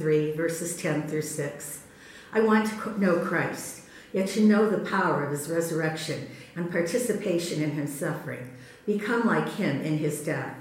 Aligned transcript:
3, 0.00 0.32
verses 0.32 0.78
10 0.78 1.08
through 1.08 1.20
6. 1.20 1.82
I 2.32 2.40
want 2.40 2.70
to 2.70 2.98
know 2.98 3.18
Christ, 3.18 3.82
yet 4.14 4.28
to 4.30 4.40
know 4.40 4.68
the 4.68 4.78
power 4.78 5.22
of 5.22 5.30
his 5.30 5.50
resurrection 5.50 6.26
and 6.56 6.72
participation 6.72 7.62
in 7.62 7.72
his 7.72 7.92
suffering, 7.92 8.50
become 8.86 9.26
like 9.26 9.50
him 9.50 9.82
in 9.82 9.98
his 9.98 10.24
death, 10.24 10.56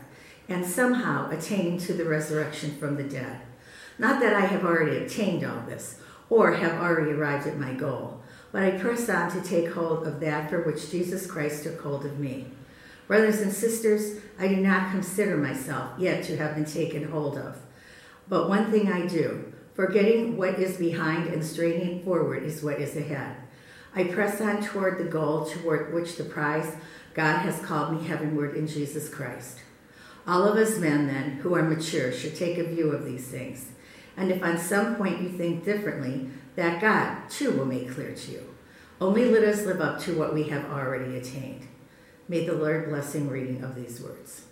and 0.49 0.65
somehow 0.65 1.29
attain 1.29 1.77
to 1.77 1.93
the 1.93 2.03
resurrection 2.03 2.75
from 2.75 2.97
the 2.97 3.03
dead. 3.03 3.39
Not 3.97 4.19
that 4.19 4.35
I 4.35 4.41
have 4.41 4.65
already 4.65 4.97
obtained 4.97 5.45
all 5.45 5.61
this, 5.61 6.01
or 6.29 6.51
have 6.51 6.73
already 6.73 7.11
arrived 7.11 7.47
at 7.47 7.57
my 7.57 7.73
goal, 7.73 8.21
but 8.51 8.63
I 8.63 8.71
press 8.71 9.07
on 9.07 9.31
to 9.31 9.41
take 9.41 9.71
hold 9.71 10.05
of 10.05 10.19
that 10.19 10.49
for 10.49 10.63
which 10.63 10.91
Jesus 10.91 11.25
Christ 11.25 11.63
took 11.63 11.79
hold 11.79 12.05
of 12.05 12.19
me. 12.19 12.47
Brothers 13.07 13.39
and 13.39 13.53
sisters, 13.53 14.19
I 14.37 14.49
do 14.49 14.57
not 14.57 14.91
consider 14.91 15.37
myself 15.37 15.97
yet 15.97 16.25
to 16.25 16.35
have 16.35 16.55
been 16.55 16.65
taken 16.65 17.09
hold 17.09 17.37
of. 17.37 17.57
But 18.29 18.47
one 18.47 18.71
thing 18.71 18.91
I 18.91 19.07
do, 19.07 19.51
forgetting 19.73 20.37
what 20.37 20.59
is 20.59 20.77
behind 20.77 21.27
and 21.27 21.43
straining 21.43 22.03
forward 22.03 22.43
is 22.43 22.63
what 22.63 22.79
is 22.79 22.95
ahead. 22.95 23.35
I 23.95 24.03
press 24.03 24.39
on 24.39 24.61
toward 24.61 24.99
the 24.99 25.09
goal 25.09 25.45
toward 25.45 25.93
which 25.93 26.15
the 26.15 26.23
prize 26.23 26.75
God 27.15 27.39
has 27.39 27.59
called 27.59 27.93
me 27.99 28.07
heavenward 28.07 28.55
in 28.55 28.67
Jesus 28.67 29.09
Christ. 29.09 29.59
All 30.27 30.45
of 30.45 30.57
us 30.57 30.77
men, 30.77 31.07
then, 31.07 31.31
who 31.37 31.55
are 31.55 31.63
mature, 31.63 32.11
should 32.11 32.35
take 32.35 32.59
a 32.59 32.63
view 32.63 32.91
of 32.91 33.03
these 33.03 33.27
things. 33.27 33.71
And 34.15 34.31
if 34.31 34.43
on 34.43 34.59
some 34.59 34.95
point 34.95 35.21
you 35.21 35.29
think 35.29 35.65
differently, 35.65 36.29
that 36.55 36.81
God, 36.81 37.29
too, 37.29 37.51
will 37.51 37.65
make 37.65 37.91
clear 37.91 38.13
to 38.13 38.31
you. 38.31 38.55
Only 39.01 39.25
let 39.25 39.43
us 39.43 39.65
live 39.65 39.81
up 39.81 39.99
to 40.01 40.15
what 40.15 40.33
we 40.33 40.43
have 40.49 40.65
already 40.65 41.17
attained. 41.17 41.67
May 42.27 42.45
the 42.45 42.53
Lord 42.53 42.89
bless 42.89 43.05
blessing 43.05 43.29
reading 43.29 43.63
of 43.63 43.75
these 43.75 43.99
words. 44.01 44.43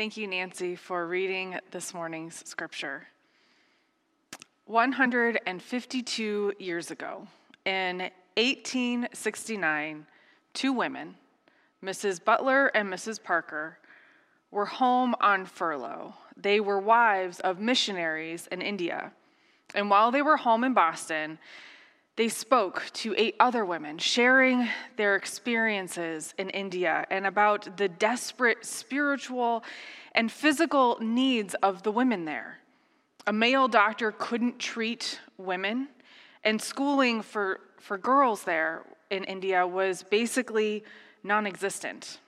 Thank 0.00 0.16
you, 0.16 0.26
Nancy, 0.26 0.76
for 0.76 1.06
reading 1.06 1.58
this 1.72 1.92
morning's 1.92 2.42
scripture. 2.48 3.06
152 4.64 6.54
years 6.58 6.90
ago, 6.90 7.28
in 7.66 8.10
1869, 8.38 10.06
two 10.54 10.72
women, 10.72 11.16
Mrs. 11.84 12.24
Butler 12.24 12.68
and 12.68 12.90
Mrs. 12.90 13.22
Parker, 13.22 13.76
were 14.50 14.64
home 14.64 15.14
on 15.20 15.44
furlough. 15.44 16.14
They 16.34 16.60
were 16.60 16.80
wives 16.80 17.38
of 17.40 17.60
missionaries 17.60 18.46
in 18.50 18.62
India. 18.62 19.12
And 19.74 19.90
while 19.90 20.10
they 20.10 20.22
were 20.22 20.38
home 20.38 20.64
in 20.64 20.72
Boston, 20.72 21.38
they 22.20 22.28
spoke 22.28 22.82
to 22.92 23.14
eight 23.16 23.34
other 23.40 23.64
women, 23.64 23.96
sharing 23.96 24.68
their 24.98 25.16
experiences 25.16 26.34
in 26.36 26.50
India 26.50 27.06
and 27.10 27.26
about 27.26 27.78
the 27.78 27.88
desperate 27.88 28.62
spiritual 28.62 29.64
and 30.14 30.30
physical 30.30 30.98
needs 31.00 31.54
of 31.62 31.82
the 31.82 31.90
women 31.90 32.26
there. 32.26 32.58
A 33.26 33.32
male 33.32 33.68
doctor 33.68 34.12
couldn't 34.12 34.58
treat 34.58 35.18
women, 35.38 35.88
and 36.44 36.60
schooling 36.60 37.22
for, 37.22 37.60
for 37.78 37.96
girls 37.96 38.44
there 38.44 38.84
in 39.08 39.24
India 39.24 39.66
was 39.66 40.02
basically 40.02 40.84
non 41.24 41.46
existent. 41.46 42.18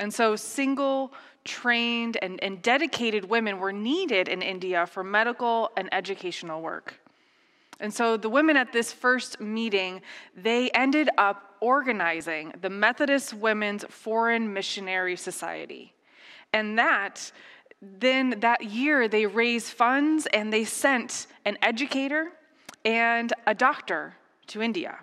And 0.00 0.12
so, 0.12 0.36
single, 0.36 1.14
trained, 1.44 2.18
and, 2.20 2.44
and 2.44 2.60
dedicated 2.60 3.24
women 3.30 3.58
were 3.58 3.72
needed 3.72 4.28
in 4.28 4.42
India 4.42 4.86
for 4.86 5.02
medical 5.02 5.70
and 5.78 5.88
educational 5.94 6.60
work. 6.60 6.99
And 7.80 7.92
so 7.92 8.16
the 8.16 8.28
women 8.28 8.56
at 8.56 8.72
this 8.72 8.92
first 8.92 9.40
meeting, 9.40 10.02
they 10.36 10.70
ended 10.70 11.08
up 11.16 11.56
organizing 11.60 12.52
the 12.60 12.70
Methodist 12.70 13.34
Women's 13.34 13.84
Foreign 13.88 14.52
Missionary 14.52 15.16
Society. 15.16 15.94
And 16.52 16.78
that, 16.78 17.32
then 17.80 18.40
that 18.40 18.64
year, 18.64 19.08
they 19.08 19.26
raised 19.26 19.68
funds 19.68 20.26
and 20.32 20.52
they 20.52 20.64
sent 20.64 21.26
an 21.44 21.56
educator 21.62 22.32
and 22.84 23.32
a 23.46 23.54
doctor 23.54 24.14
to 24.48 24.62
India. 24.62 24.98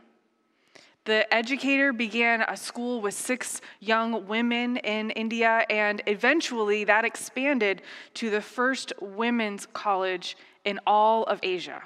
The 1.05 1.31
educator 1.33 1.93
began 1.93 2.41
a 2.41 2.57
school 2.57 2.99
with 2.99 3.13
six 3.13 3.61
young 3.79 4.27
women 4.27 4.75
in 4.77 5.11
India, 5.11 5.65
and 5.69 6.01
eventually 6.05 6.83
that 6.83 7.05
expanded 7.05 7.81
to 8.15 8.29
the 8.29 8.41
first 8.41 8.91
women's 8.99 9.67
college 9.67 10.35
in 10.65 10.81
all 10.85 11.23
of 11.23 11.39
Asia. 11.43 11.81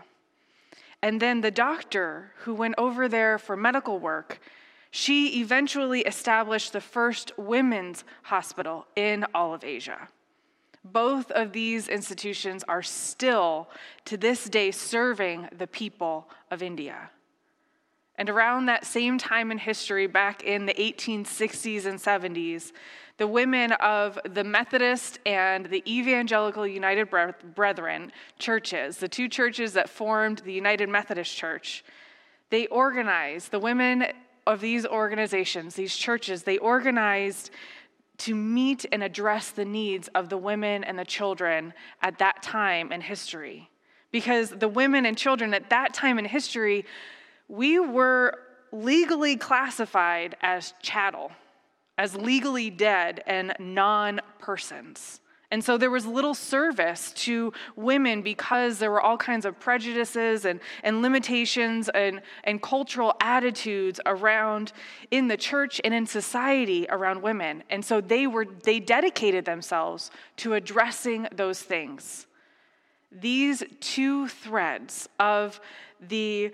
And 1.01 1.19
then 1.19 1.41
the 1.41 1.51
doctor 1.51 2.31
who 2.39 2.53
went 2.53 2.75
over 2.77 3.07
there 3.07 3.37
for 3.37 3.55
medical 3.57 3.99
work, 3.99 4.39
she 4.91 5.39
eventually 5.39 6.01
established 6.01 6.73
the 6.73 6.81
first 6.81 7.31
women's 7.37 8.03
hospital 8.23 8.85
in 8.95 9.25
all 9.33 9.53
of 9.53 9.63
Asia. 9.63 10.09
Both 10.83 11.31
of 11.31 11.53
these 11.53 11.87
institutions 11.87 12.63
are 12.67 12.81
still, 12.81 13.69
to 14.05 14.17
this 14.17 14.45
day, 14.45 14.71
serving 14.71 15.49
the 15.57 15.67
people 15.67 16.29
of 16.49 16.61
India. 16.61 17.11
And 18.17 18.29
around 18.29 18.65
that 18.65 18.85
same 18.85 19.17
time 19.17 19.51
in 19.51 19.57
history, 19.57 20.07
back 20.07 20.43
in 20.43 20.65
the 20.65 20.73
1860s 20.73 21.85
and 21.85 21.99
70s, 21.99 22.71
the 23.17 23.27
women 23.27 23.71
of 23.73 24.19
the 24.29 24.43
Methodist 24.43 25.19
and 25.25 25.67
the 25.67 25.83
Evangelical 25.91 26.65
United 26.65 27.09
Brethren 27.55 28.11
churches, 28.39 28.97
the 28.97 29.07
two 29.07 29.27
churches 29.27 29.73
that 29.73 29.89
formed 29.89 30.39
the 30.39 30.53
United 30.53 30.89
Methodist 30.89 31.35
Church, 31.35 31.83
they 32.49 32.67
organized, 32.67 33.51
the 33.51 33.59
women 33.59 34.07
of 34.47 34.59
these 34.59 34.85
organizations, 34.85 35.75
these 35.75 35.95
churches, 35.95 36.43
they 36.43 36.57
organized 36.57 37.51
to 38.17 38.35
meet 38.35 38.85
and 38.91 39.03
address 39.03 39.51
the 39.51 39.65
needs 39.65 40.07
of 40.09 40.29
the 40.29 40.37
women 40.37 40.83
and 40.83 40.97
the 40.99 41.05
children 41.05 41.73
at 42.01 42.19
that 42.19 42.43
time 42.43 42.91
in 42.91 43.01
history. 43.01 43.69
Because 44.11 44.49
the 44.49 44.67
women 44.67 45.05
and 45.05 45.17
children 45.17 45.53
at 45.53 45.69
that 45.69 45.93
time 45.93 46.19
in 46.19 46.25
history, 46.25 46.85
we 47.51 47.77
were 47.79 48.39
legally 48.71 49.35
classified 49.35 50.37
as 50.41 50.73
chattel 50.81 51.31
as 51.97 52.15
legally 52.15 52.71
dead 52.71 53.21
and 53.27 53.53
non 53.59 54.21
persons. 54.39 55.19
And 55.51 55.61
so 55.61 55.77
there 55.77 55.91
was 55.91 56.05
little 56.05 56.33
service 56.33 57.11
to 57.17 57.51
women 57.75 58.21
because 58.21 58.79
there 58.79 58.89
were 58.89 59.01
all 59.01 59.17
kinds 59.17 59.45
of 59.45 59.59
prejudices 59.59 60.45
and, 60.45 60.61
and 60.81 61.01
limitations 61.01 61.89
and, 61.89 62.21
and 62.45 62.61
cultural 62.61 63.13
attitudes 63.19 63.99
around 64.05 64.71
in 65.11 65.27
the 65.27 65.35
church 65.35 65.81
and 65.83 65.93
in 65.93 66.07
society 66.07 66.87
around 66.89 67.21
women. 67.21 67.63
And 67.69 67.83
so 67.83 67.99
they 67.99 68.27
were 68.27 68.45
they 68.63 68.79
dedicated 68.79 69.43
themselves 69.43 70.09
to 70.37 70.53
addressing 70.53 71.27
those 71.35 71.61
things. 71.61 72.27
These 73.11 73.61
two 73.81 74.29
threads 74.29 75.09
of 75.19 75.59
the 75.99 76.53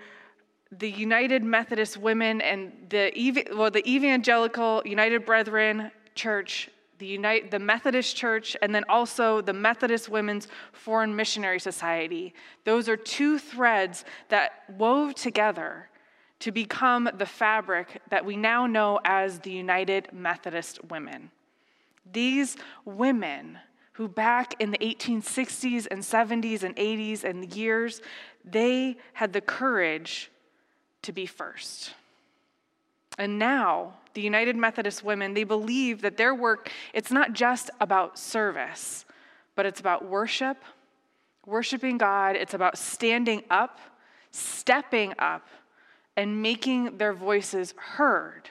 the 0.76 0.90
United 0.90 1.42
Methodist 1.42 1.96
Women 1.96 2.40
and 2.40 2.72
the, 2.90 3.46
well, 3.54 3.70
the 3.70 3.88
Evangelical 3.88 4.82
United 4.84 5.24
Brethren 5.24 5.90
Church, 6.14 6.68
the, 6.98 7.06
United, 7.06 7.50
the 7.50 7.58
Methodist 7.58 8.16
Church, 8.16 8.56
and 8.60 8.74
then 8.74 8.84
also 8.88 9.40
the 9.40 9.52
Methodist 9.52 10.08
Women's 10.08 10.48
Foreign 10.72 11.14
Missionary 11.16 11.60
Society. 11.60 12.34
Those 12.64 12.88
are 12.88 12.96
two 12.96 13.38
threads 13.38 14.04
that 14.28 14.64
wove 14.76 15.14
together 15.14 15.88
to 16.40 16.52
become 16.52 17.08
the 17.16 17.26
fabric 17.26 18.00
that 18.10 18.24
we 18.24 18.36
now 18.36 18.66
know 18.66 19.00
as 19.04 19.40
the 19.40 19.50
United 19.50 20.08
Methodist 20.12 20.84
Women. 20.90 21.30
These 22.12 22.56
women, 22.84 23.58
who 23.92 24.06
back 24.06 24.54
in 24.60 24.70
the 24.70 24.78
1860s 24.78 25.88
and 25.90 26.00
70s 26.00 26.62
and 26.62 26.76
80s 26.76 27.24
and 27.24 27.54
years, 27.54 28.00
they 28.44 28.98
had 29.14 29.32
the 29.32 29.40
courage 29.40 30.30
to 31.02 31.12
be 31.12 31.26
first. 31.26 31.94
And 33.18 33.38
now, 33.38 33.94
the 34.14 34.20
United 34.20 34.56
Methodist 34.56 35.02
Women, 35.02 35.34
they 35.34 35.44
believe 35.44 36.02
that 36.02 36.16
their 36.16 36.34
work, 36.34 36.70
it's 36.94 37.10
not 37.10 37.32
just 37.32 37.70
about 37.80 38.18
service, 38.18 39.04
but 39.56 39.66
it's 39.66 39.80
about 39.80 40.04
worship, 40.04 40.56
worshiping 41.44 41.98
God. 41.98 42.36
It's 42.36 42.54
about 42.54 42.78
standing 42.78 43.42
up, 43.50 43.80
stepping 44.30 45.14
up, 45.18 45.48
and 46.16 46.42
making 46.42 46.98
their 46.98 47.12
voices 47.12 47.74
heard 47.76 48.50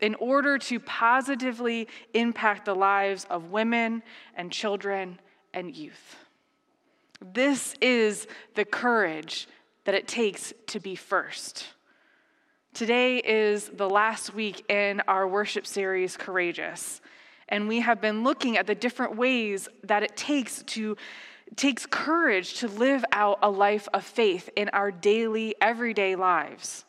in 0.00 0.14
order 0.16 0.58
to 0.58 0.80
positively 0.80 1.88
impact 2.12 2.64
the 2.64 2.74
lives 2.74 3.26
of 3.30 3.50
women 3.50 4.02
and 4.34 4.50
children 4.50 5.18
and 5.54 5.74
youth. 5.74 6.16
This 7.32 7.74
is 7.80 8.26
the 8.54 8.64
courage 8.64 9.46
that 9.84 9.94
it 9.94 10.08
takes 10.08 10.52
to 10.68 10.80
be 10.80 10.96
first. 10.96 11.66
Today 12.74 13.18
is 13.18 13.68
the 13.68 13.88
last 13.88 14.32
week 14.32 14.64
in 14.70 15.02
our 15.06 15.28
worship 15.28 15.66
series, 15.66 16.16
Courageous. 16.16 17.02
And 17.50 17.68
we 17.68 17.80
have 17.80 18.00
been 18.00 18.24
looking 18.24 18.56
at 18.56 18.66
the 18.66 18.74
different 18.74 19.14
ways 19.14 19.68
that 19.84 20.02
it 20.02 20.16
takes 20.16 20.62
to 20.62 20.96
takes 21.54 21.84
courage 21.84 22.60
to 22.60 22.68
live 22.68 23.04
out 23.12 23.40
a 23.42 23.50
life 23.50 23.88
of 23.92 24.02
faith 24.02 24.48
in 24.56 24.70
our 24.70 24.90
daily, 24.90 25.54
everyday 25.60 26.16
lives. 26.16 26.86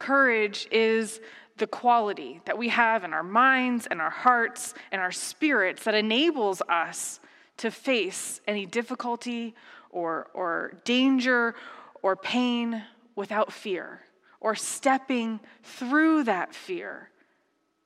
Courage 0.00 0.66
is 0.72 1.20
the 1.58 1.68
quality 1.68 2.40
that 2.46 2.58
we 2.58 2.68
have 2.70 3.04
in 3.04 3.12
our 3.12 3.22
minds 3.22 3.86
and 3.88 4.00
our 4.00 4.10
hearts 4.10 4.74
and 4.90 5.00
our 5.00 5.12
spirits 5.12 5.84
that 5.84 5.94
enables 5.94 6.60
us 6.68 7.20
to 7.58 7.70
face 7.70 8.40
any 8.48 8.66
difficulty 8.66 9.54
or, 9.90 10.26
or 10.34 10.72
danger 10.82 11.54
or 12.02 12.16
pain 12.16 12.82
without 13.14 13.52
fear 13.52 14.00
or 14.42 14.56
stepping 14.56 15.38
through 15.62 16.24
that 16.24 16.52
fear 16.52 17.08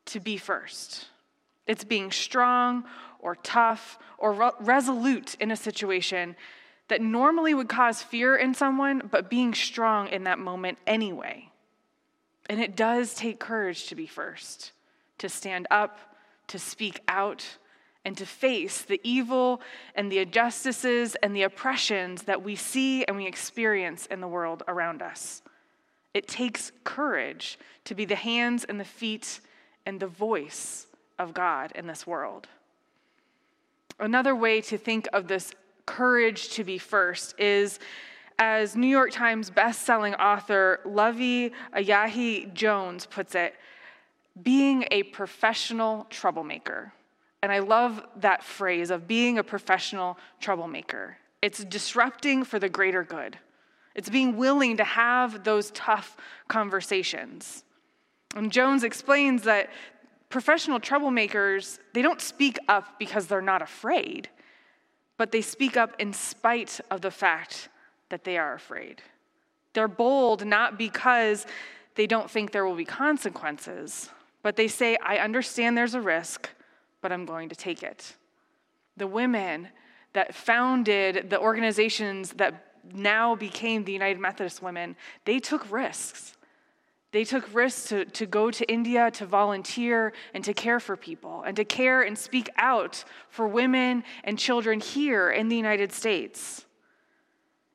to 0.07 0.19
be 0.19 0.39
first. 0.39 1.07
It's 1.67 1.85
being 1.85 2.11
strong 2.11 2.85
or 3.19 3.37
tough 3.37 3.99
or 4.17 4.33
re- 4.33 4.51
resolute 4.61 5.37
in 5.39 5.51
a 5.51 5.57
situation 5.57 6.35
that 6.89 7.03
normally 7.03 7.53
would 7.53 7.69
cause 7.69 8.03
fear 8.03 8.37
in 8.37 8.55
someone, 8.55 9.03
but 9.11 9.29
being 9.29 9.53
strong 9.53 10.09
in 10.09 10.25
that 10.25 10.39
moment 10.39 10.79
anyway. 10.87 11.51
And 12.49 12.59
it 12.59 12.75
does 12.75 13.15
take 13.15 13.39
courage 13.39 13.89
to 13.89 13.95
be 13.95 14.07
first, 14.07 14.73
to 15.19 15.29
stand 15.29 15.67
up, 15.71 16.17
to 16.49 16.59
speak 16.59 17.01
out, 17.07 17.45
and 18.07 18.17
to 18.17 18.25
face 18.25 18.81
the 18.83 19.01
evil 19.03 19.61
and 19.95 20.11
the 20.11 20.21
injustices 20.21 21.17
and 21.17 21.37
the 21.37 21.43
oppressions 21.43 22.23
that 22.23 22.43
we 22.43 22.57
see 22.57 23.05
and 23.05 23.17
we 23.17 23.27
experience 23.27 24.07
in 24.07 24.23
the 24.23 24.29
world 24.29 24.63
around 24.69 25.03
us. 25.03 25.43
It 26.17 26.29
takes 26.29 26.73
courage 26.83 27.59
to 27.85 27.95
be 27.95 28.07
the 28.07 28.17
hands 28.17 28.65
and 28.65 28.81
the 28.81 28.87
feet 28.87 29.39
and 29.85 30.01
the 30.01 30.07
voice 30.07 30.87
of 31.19 31.35
God 31.35 31.73
in 31.75 31.87
this 31.87 32.07
world. 32.07 32.49
Another 34.01 34.35
way 34.35 34.63
to 34.63 34.79
think 34.79 35.09
of 35.13 35.29
this 35.29 35.53
courage 35.85 36.49
to 36.53 36.65
be 36.65 36.79
first 36.79 37.39
is 37.39 37.79
as 38.39 38.77
New 38.77 38.87
York 38.87 39.11
Times 39.11 39.51
best-selling 39.51 40.15
author 40.15 40.81
Luvvie 40.87 41.53
Ajayi 41.75 42.51
Jones 42.55 43.05
puts 43.05 43.35
it, 43.35 43.55
being 44.43 44.87
a 44.91 45.03
professional 45.03 46.07
troublemaker. 46.09 46.95
And 47.43 47.53
I 47.53 47.59
love 47.59 48.03
that 48.21 48.43
phrase 48.43 48.91
of 48.91 49.07
being 49.07 49.37
a 49.37 49.45
professional 49.45 50.17
troublemaker. 50.41 51.19
It's 51.43 51.63
disrupting 51.63 52.45
for 52.45 52.59
the 52.59 52.71
greater 52.71 53.05
good. 53.05 53.37
It's 53.97 54.11
being 54.11 54.37
willing 54.37 54.77
to 54.77 54.85
have 54.85 55.43
those 55.43 55.71
tough 55.73 56.19
conversations. 56.49 57.65
And 58.37 58.53
Jones 58.53 58.85
explains 58.85 59.43
that 59.45 59.71
professional 60.29 60.79
troublemakers, 60.79 61.79
they 61.95 62.03
don't 62.03 62.21
speak 62.21 62.59
up 62.69 62.99
because 62.99 63.27
they're 63.27 63.41
not 63.41 63.63
afraid, 63.63 64.29
but 65.17 65.33
they 65.33 65.41
speak 65.41 65.79
up 65.79 65.95
in 65.99 66.13
spite 66.13 66.79
of 66.91 67.01
the 67.01 67.11
fact 67.11 67.71
that 68.11 68.25
they 68.25 68.37
are 68.37 68.53
afraid. 68.53 69.01
They're 69.73 69.89
bold 69.89 70.45
not 70.45 70.77
because 70.77 71.47
they 71.95 72.07
don't 72.07 72.31
think 72.31 72.53
there 72.53 72.67
will 72.67 72.77
be 72.77 72.85
consequences, 72.85 74.11
but 74.43 74.57
they 74.57 74.69
say, 74.69 74.99
I 75.03 75.17
understand 75.19 75.77
there's 75.77 75.95
a 75.95 76.03
risk, 76.03 76.51
but 77.01 77.13
I'm 77.13 77.25
going 77.25 77.49
to 77.49 77.57
take 77.57 77.83
it. 77.83 78.15
The 78.99 79.07
women 79.07 79.69
that 80.13 80.35
founded 80.35 81.31
the 81.31 81.41
organizations 81.41 82.33
that 82.35 82.66
now 82.95 83.35
became 83.35 83.85
the 83.85 83.93
United 83.93 84.21
Methodist 84.21 84.63
Women, 84.63 84.97
they 85.25 85.39
took 85.39 85.71
risks. 85.71 86.37
They 87.13 87.25
took 87.25 87.55
risks 87.55 87.89
to, 87.89 88.05
to 88.05 88.27
go 88.27 88.51
to 88.51 88.71
India 88.71 89.11
to 89.13 89.27
volunteer 89.27 90.13
and 90.35 90.45
to 90.45 90.53
care 90.53 90.81
for 90.81 90.97
people 90.97 91.43
and 91.43 91.57
to 91.57 91.65
care 91.65 92.03
and 92.03 92.19
speak 92.19 92.51
out 92.57 93.05
for 93.31 93.49
women 93.49 94.05
and 94.25 94.39
children 94.39 94.81
here 94.81 95.31
in 95.31 95.49
the 95.49 95.57
United 95.57 95.93
States. 95.93 96.67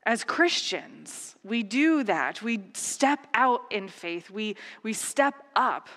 As 0.06 0.24
Christians, 0.24 1.36
we 1.44 1.64
do 1.64 2.04
that. 2.04 2.42
We 2.42 2.62
step 2.74 3.28
out 3.34 3.62
in 3.72 3.88
faith. 3.88 4.30
We, 4.30 4.58
we 4.84 4.94
step 4.94 5.36
up 5.56 5.90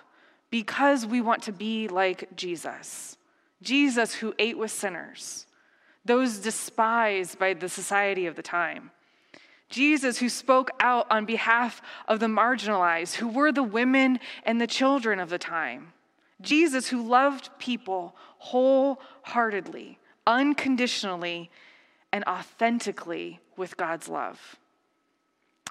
because 0.50 1.04
we 1.04 1.20
want 1.20 1.42
to 1.42 1.52
be 1.52 1.88
like 1.88 2.36
Jesus. 2.36 3.16
Jesus, 3.60 4.14
who 4.14 4.34
ate 4.38 4.58
with 4.58 4.70
sinners, 4.70 5.46
those 6.04 6.38
despised 6.38 7.38
by 7.38 7.54
the 7.54 7.68
society 7.68 8.26
of 8.26 8.36
the 8.36 8.42
time. 8.42 8.90
Jesus, 9.68 10.18
who 10.18 10.28
spoke 10.28 10.70
out 10.80 11.06
on 11.10 11.24
behalf 11.24 11.82
of 12.06 12.20
the 12.20 12.26
marginalized, 12.26 13.14
who 13.14 13.28
were 13.28 13.52
the 13.52 13.62
women 13.62 14.20
and 14.44 14.60
the 14.60 14.66
children 14.66 15.18
of 15.18 15.30
the 15.30 15.38
time. 15.38 15.92
Jesus, 16.40 16.88
who 16.88 17.02
loved 17.02 17.50
people 17.58 18.14
wholeheartedly, 18.38 19.98
unconditionally, 20.26 21.50
and 22.12 22.24
authentically 22.24 23.40
with 23.56 23.76
God's 23.76 24.08
love. 24.08 24.56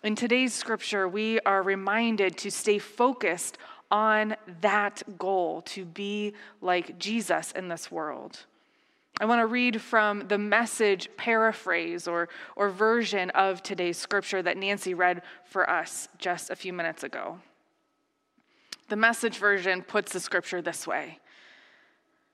In 0.04 0.16
today's 0.16 0.54
scripture, 0.54 1.08
we 1.08 1.40
are 1.42 1.62
reminded 1.62 2.38
to 2.40 2.52
stay 2.52 2.80
focused 2.80 3.58
on 3.90 4.36
that 4.62 5.04
goal 5.18 5.62
to 5.62 5.86
be 5.86 6.34
like 6.60 6.98
Jesus 6.98 7.52
in 7.54 7.68
this 7.70 7.90
world. 7.90 8.46
I 9.24 9.26
want 9.26 9.40
to 9.40 9.48
read 9.48 9.82
from 9.82 10.28
the 10.28 10.38
message 10.38 11.08
paraphrase 11.16 12.10
or, 12.10 12.28
or 12.58 12.68
version 12.68 13.30
of 13.30 13.64
today's 13.64 13.98
scripture 13.98 14.42
that 14.42 14.58
Nancy 14.58 14.94
read 14.94 15.22
for 15.46 15.70
us 15.70 16.10
just 16.18 16.50
a 16.50 16.58
few 16.58 16.74
minutes 16.74 17.04
ago. 17.04 17.40
The 18.90 18.98
message 18.98 19.38
version 19.38 19.82
puts 19.82 20.12
the 20.12 20.20
scripture 20.20 20.62
this 20.62 20.86
way 20.86 21.20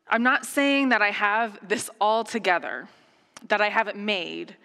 I'm 0.08 0.24
not 0.24 0.48
saying 0.48 0.90
that 0.90 1.04
I 1.04 1.12
have 1.12 1.60
this 1.62 1.92
all 2.02 2.24
together 2.24 2.88
that 3.50 3.62
I 3.62 3.70
haven't 3.70 3.98
made, 4.04 4.56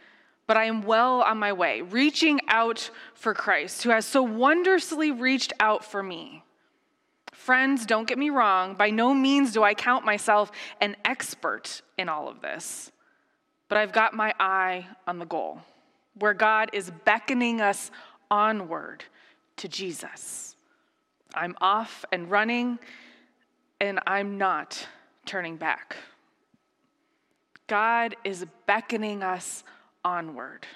but 0.47 0.57
I 0.57 0.65
am 0.65 0.81
well 0.81 1.21
on 1.21 1.37
my 1.37 1.53
way, 1.53 1.83
reaching 1.83 2.41
out 2.49 2.89
for 3.13 3.35
Christ, 3.35 3.83
who 3.83 3.91
has 3.91 4.07
so 4.07 4.23
wondrously 4.23 5.11
reached 5.11 5.53
out 5.61 5.85
for 5.85 6.03
me. 6.03 6.43
Friends, 7.35 7.85
don't 7.85 8.07
get 8.07 8.17
me 8.17 8.31
wrong, 8.31 8.75
by 8.75 8.91
no 8.91 9.13
means 9.13 9.53
do 9.53 9.63
I 9.63 9.75
count 9.75 10.05
myself 10.05 10.51
an 10.81 10.97
expert 11.05 11.83
in 11.99 12.09
all 12.09 12.29
of 12.29 12.41
this, 12.41 12.91
but 13.69 13.77
I've 13.77 13.93
got 13.93 14.15
my 14.15 14.33
eye 14.39 14.87
on 15.07 15.19
the 15.19 15.27
goal, 15.27 15.61
where 16.19 16.33
God 16.33 16.71
is 16.73 16.91
beckoning 17.05 17.61
us 17.61 17.91
onward 18.31 19.05
to 19.57 19.69
Jesus. 19.69 20.55
I'm 21.35 21.57
off 21.61 22.05
and 22.13 22.31
running, 22.31 22.79
and 23.81 23.99
I'm 24.07 24.39
not 24.39 24.87
turning 25.27 25.57
back. 25.57 25.97
God 27.67 28.15
is 28.25 28.47
beckoning 28.67 29.23
us 29.23 29.65
onward. 30.05 30.67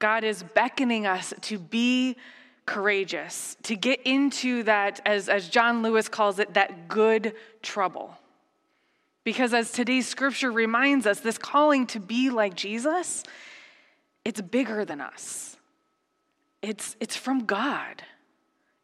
God 0.00 0.24
is 0.24 0.42
beckoning 0.42 1.06
us 1.06 1.32
to 1.42 1.58
be 1.58 2.16
courageous, 2.66 3.56
to 3.64 3.76
get 3.76 4.00
into 4.02 4.62
that, 4.64 5.00
as, 5.04 5.28
as 5.28 5.48
John 5.48 5.82
Lewis 5.82 6.08
calls 6.08 6.38
it, 6.38 6.54
that 6.54 6.88
good 6.88 7.34
trouble. 7.62 8.16
Because 9.24 9.54
as 9.54 9.70
today's 9.70 10.08
scripture 10.08 10.50
reminds 10.50 11.06
us, 11.06 11.20
this 11.20 11.38
calling 11.38 11.86
to 11.88 12.00
be 12.00 12.30
like 12.30 12.54
Jesus, 12.54 13.22
it's 14.24 14.40
bigger 14.40 14.84
than 14.84 15.00
us. 15.00 15.56
It's, 16.60 16.96
it's 17.00 17.16
from 17.16 17.44
God. 17.44 18.02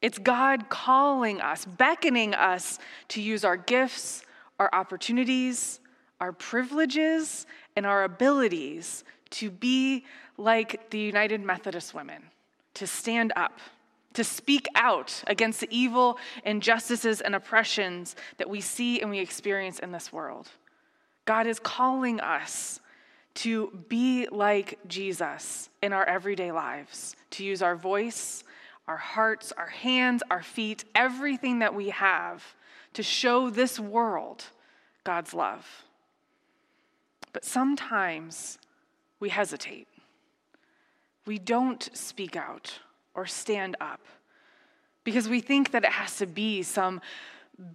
It's 0.01 0.19
God 0.19 0.69
calling 0.69 1.41
us, 1.41 1.65
beckoning 1.65 2.35
us 2.35 2.79
to 3.09 3.21
use 3.21 3.45
our 3.45 3.57
gifts, 3.57 4.23
our 4.59 4.71
opportunities, 4.73 5.81
our 6.21 6.33
privileges 6.33 7.47
and 7.77 7.87
our 7.87 8.05
abilities 8.05 9.05
to 9.31 9.51
be 9.51 10.05
like 10.37 10.91
the 10.91 10.99
United 10.99 11.41
Methodist 11.41 11.95
women, 11.95 12.23
to 12.79 12.87
stand 12.87 13.33
up, 13.35 13.59
to 14.15 14.23
speak 14.23 14.69
out 14.77 15.23
against 15.27 15.61
the 15.61 15.69
evil 15.71 16.17
injustices 16.45 17.21
and 17.21 17.35
oppressions 17.35 18.15
that 18.37 18.49
we 18.49 18.61
see 18.61 19.01
and 19.01 19.11
we 19.11 19.19
experience 19.19 19.81
in 19.81 19.91
this 19.91 20.13
world. 20.13 20.49
God 21.25 21.47
is 21.47 21.59
calling 21.59 22.21
us 22.21 22.81
to 23.35 23.85
be 23.89 24.29
like 24.31 24.79
Jesus 24.87 25.69
in 25.83 25.93
our 25.93 26.05
everyday 26.05 26.53
lives, 26.53 27.17
to 27.31 27.45
use 27.45 27.63
our 27.63 27.77
voice, 27.77 28.45
our 28.87 28.97
hearts, 28.97 29.53
our 29.53 29.67
hands, 29.67 30.23
our 30.31 30.43
feet, 30.43 30.85
everything 30.95 31.59
that 31.59 31.75
we 31.75 31.91
have 31.91 32.55
to 32.95 33.03
show 33.03 33.51
this 33.51 33.79
world 33.79 34.45
God's 35.03 35.35
love. 35.35 35.85
But 37.33 37.45
sometimes 37.45 38.59
we 39.19 39.29
hesitate. 39.29 39.88
We 41.29 41.39
don't 41.39 41.91
speak 41.93 42.37
out 42.37 42.79
or 43.15 43.27
stand 43.27 43.77
up 43.83 44.01
because 45.05 45.29
we 45.29 45.43
think 45.43 45.73
that 45.73 45.85
it 45.85 45.91
has 45.91 46.17
to 46.17 46.27
be 46.27 46.63
some 46.63 47.03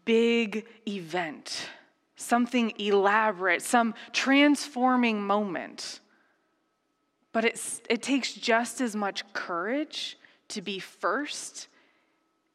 big 0.05 0.65
event, 0.87 1.69
something 2.15 2.73
elaborate, 2.79 3.61
some 3.61 3.93
transforming 4.11 5.21
moment. 5.21 5.99
But 7.31 7.45
it's, 7.45 7.79
it 7.91 8.01
takes 8.01 8.33
just 8.33 8.81
as 8.81 8.95
much 8.95 9.23
courage 9.33 10.17
to 10.47 10.63
be 10.63 10.79
first 10.79 11.67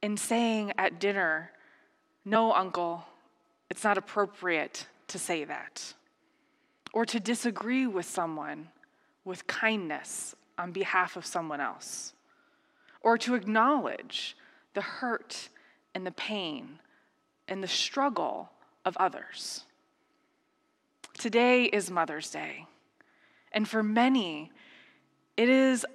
in 0.02 0.17
saying 0.17 0.73
at 0.78 0.99
dinner, 0.99 1.52
No, 2.25 2.52
uncle, 2.52 3.05
it's 3.71 3.85
not 3.85 3.99
appropriate 3.99 4.88
to 5.07 5.19
say 5.21 5.45
that 5.45 5.95
or 6.93 7.05
to 7.05 7.21
disagree 7.21 7.87
with 7.87 8.05
someone 8.05 8.67
with 9.25 9.47
kindness 9.47 10.35
on 10.59 10.73
behalf 10.73 11.17
of 11.17 11.25
someone 11.25 11.61
else, 11.61 12.12
or 13.00 13.17
to 13.17 13.35
acknowledge 13.35 14.37
the 14.75 14.81
hurt 14.81 15.49
and 15.95 16.07
the 16.07 16.11
pain 16.11 16.81
and 17.47 17.62
the 17.62 17.69
struggle 17.69 18.50
of 18.85 18.97
others. 18.99 19.65
Today 21.15 21.65
is 21.65 21.91
Mother's 21.91 22.31
Day, 22.31 22.67
and 23.53 23.67
for 23.67 23.83
many, 23.83 24.53
it 25.37 25.49
is 25.49 25.87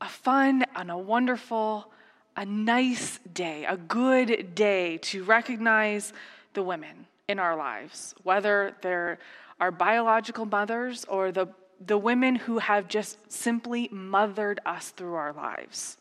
a 0.00 0.08
fun 0.08 0.64
and 0.74 0.90
a 0.90 0.98
wonderful, 0.98 1.92
a 2.36 2.44
nice 2.46 3.20
day, 3.32 3.66
a 3.66 3.76
good 3.76 4.54
day 4.54 4.96
to 4.98 5.22
recognize 5.24 6.12
the 6.54 6.62
women 6.62 7.06
in 7.28 7.38
our 7.38 7.56
lives, 7.56 8.14
whether 8.22 8.74
they're 8.82 9.18
our 9.60 9.70
biological 9.70 10.46
mothers 10.46 11.04
or 11.04 11.30
the, 11.30 11.46
the 11.80 11.98
women 11.98 12.36
who 12.36 12.58
have 12.58 12.88
just 12.88 13.32
simply 13.32 13.88
mothered 13.90 14.60
us 14.66 14.90
through 14.90 15.14
our 15.14 15.32
lives. 15.32 15.96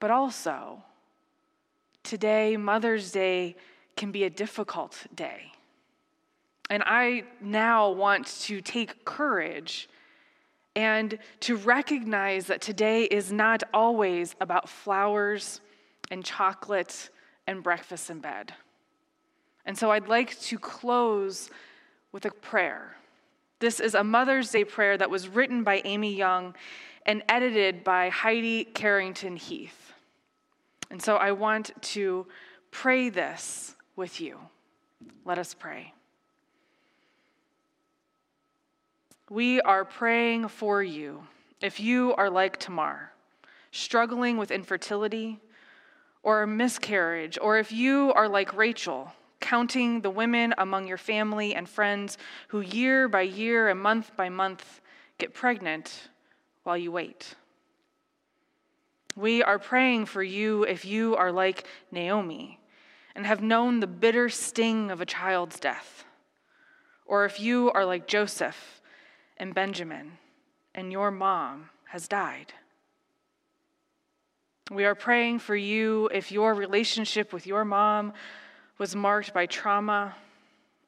But 0.00 0.10
also, 0.10 0.82
today, 2.02 2.56
Mother's 2.56 3.12
Day 3.12 3.54
can 3.96 4.10
be 4.10 4.24
a 4.24 4.30
difficult 4.30 5.06
day. 5.14 5.52
And 6.68 6.82
I 6.84 7.24
now 7.40 7.90
want 7.90 8.26
to 8.42 8.60
take 8.60 9.04
courage 9.04 9.88
and 10.74 11.18
to 11.40 11.56
recognize 11.56 12.46
that 12.46 12.60
today 12.60 13.04
is 13.04 13.30
not 13.30 13.62
always 13.74 14.34
about 14.40 14.68
flowers 14.68 15.60
and 16.10 16.24
chocolate 16.24 17.10
and 17.46 17.62
breakfast 17.62 18.10
in 18.10 18.20
bed. 18.20 18.54
And 19.66 19.76
so 19.76 19.90
I'd 19.90 20.08
like 20.08 20.40
to 20.40 20.58
close 20.58 21.50
with 22.10 22.24
a 22.24 22.30
prayer. 22.30 22.96
This 23.62 23.78
is 23.78 23.94
a 23.94 24.02
Mother's 24.02 24.50
Day 24.50 24.64
prayer 24.64 24.98
that 24.98 25.08
was 25.08 25.28
written 25.28 25.62
by 25.62 25.82
Amy 25.84 26.16
Young 26.16 26.56
and 27.06 27.22
edited 27.28 27.84
by 27.84 28.08
Heidi 28.08 28.64
Carrington 28.64 29.36
Heath. 29.36 29.92
And 30.90 31.00
so 31.00 31.14
I 31.14 31.30
want 31.30 31.70
to 31.80 32.26
pray 32.72 33.08
this 33.08 33.76
with 33.94 34.20
you. 34.20 34.40
Let 35.24 35.38
us 35.38 35.54
pray. 35.54 35.94
We 39.30 39.60
are 39.60 39.84
praying 39.84 40.48
for 40.48 40.82
you 40.82 41.22
if 41.60 41.78
you 41.78 42.14
are 42.16 42.30
like 42.30 42.58
Tamar, 42.58 43.12
struggling 43.70 44.38
with 44.38 44.50
infertility 44.50 45.38
or 46.24 46.42
a 46.42 46.48
miscarriage, 46.48 47.38
or 47.40 47.58
if 47.58 47.70
you 47.70 48.12
are 48.16 48.28
like 48.28 48.56
Rachel, 48.56 49.12
counting 49.42 50.00
the 50.00 50.10
women 50.10 50.54
among 50.56 50.86
your 50.86 50.96
family 50.96 51.54
and 51.54 51.68
friends 51.68 52.16
who 52.48 52.60
year 52.60 53.08
by 53.08 53.20
year 53.20 53.68
and 53.68 53.78
month 53.78 54.16
by 54.16 54.30
month 54.30 54.80
get 55.18 55.34
pregnant 55.34 56.08
while 56.62 56.78
you 56.78 56.90
wait. 56.90 57.34
We 59.14 59.42
are 59.42 59.58
praying 59.58 60.06
for 60.06 60.22
you 60.22 60.62
if 60.62 60.86
you 60.86 61.16
are 61.16 61.30
like 61.30 61.66
Naomi 61.90 62.58
and 63.14 63.26
have 63.26 63.42
known 63.42 63.80
the 63.80 63.86
bitter 63.86 64.30
sting 64.30 64.90
of 64.90 65.02
a 65.02 65.06
child's 65.06 65.60
death, 65.60 66.04
or 67.04 67.26
if 67.26 67.38
you 67.38 67.70
are 67.72 67.84
like 67.84 68.06
Joseph 68.06 68.80
and 69.36 69.54
Benjamin 69.54 70.12
and 70.74 70.90
your 70.90 71.10
mom 71.10 71.68
has 71.88 72.08
died. 72.08 72.54
We 74.70 74.86
are 74.86 74.94
praying 74.94 75.40
for 75.40 75.54
you 75.54 76.08
if 76.14 76.32
your 76.32 76.54
relationship 76.54 77.32
with 77.34 77.46
your 77.46 77.64
mom 77.64 78.14
was 78.78 78.96
marked 78.96 79.32
by 79.32 79.46
trauma 79.46 80.14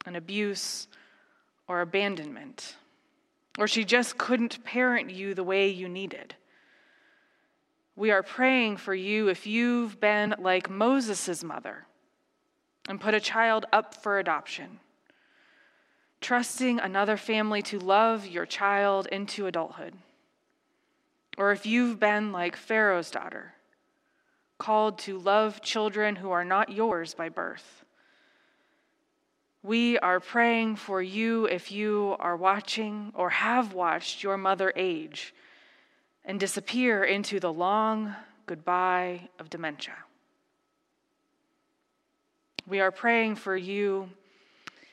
and 0.07 0.17
abuse 0.17 0.89
or 1.69 1.81
abandonment, 1.81 2.77
or 3.59 3.67
she 3.67 3.85
just 3.85 4.19
couldn't 4.19 4.63
parent 4.65 5.11
you 5.11 5.35
the 5.35 5.45
way 5.45 5.69
you 5.69 5.89
needed. 5.89 6.35
We 7.97 8.11
are 8.11 8.23
praying 8.23 8.79
for 8.79 8.95
you 8.95 9.29
if 9.29 9.47
you've 9.47 10.01
been 10.01 10.35
like 10.39 10.69
Moses' 10.69 11.45
mother 11.45 11.87
and 12.89 13.01
put 13.01 13.15
a 13.15 13.21
child 13.21 13.67
up 13.73 13.95
for 13.95 14.19
adoption, 14.19 14.81
trusting 16.21 16.81
another 16.81 17.17
family 17.17 17.63
to 17.63 17.79
love 17.79 18.27
your 18.27 18.47
child 18.47 19.07
into 19.07 19.47
adulthood. 19.47 19.95
Or 21.39 21.53
if 21.53 21.67
you've 21.67 21.99
been 21.99 22.33
like 22.33 22.57
Pharaoh's 22.57 23.11
daughter, 23.11 23.55
called 24.59 24.99
to 24.99 25.19
love 25.19 25.61
children 25.61 26.17
who 26.17 26.31
are 26.31 26.45
not 26.45 26.71
yours 26.71 27.15
by 27.15 27.29
birth 27.29 27.85
we 29.65 29.99
are 30.01 30.21
praying 30.21 30.77
for 30.77 31.01
you 31.01 31.47
if 31.47 31.73
you 31.73 32.17
are 32.21 32.37
watching 32.37 33.11
or 33.15 33.31
have 33.31 33.73
watched 33.73 34.23
your 34.23 34.37
mother 34.37 34.71
age 34.77 35.35
and 36.23 36.39
disappear 36.39 37.03
into 37.03 37.41
the 37.41 37.51
long 37.51 38.15
goodbye 38.45 39.31
of 39.39 39.49
dementia. 39.49 39.95
We 42.67 42.81
are 42.81 42.91
praying 42.91 43.37
for 43.37 43.57
you 43.57 44.11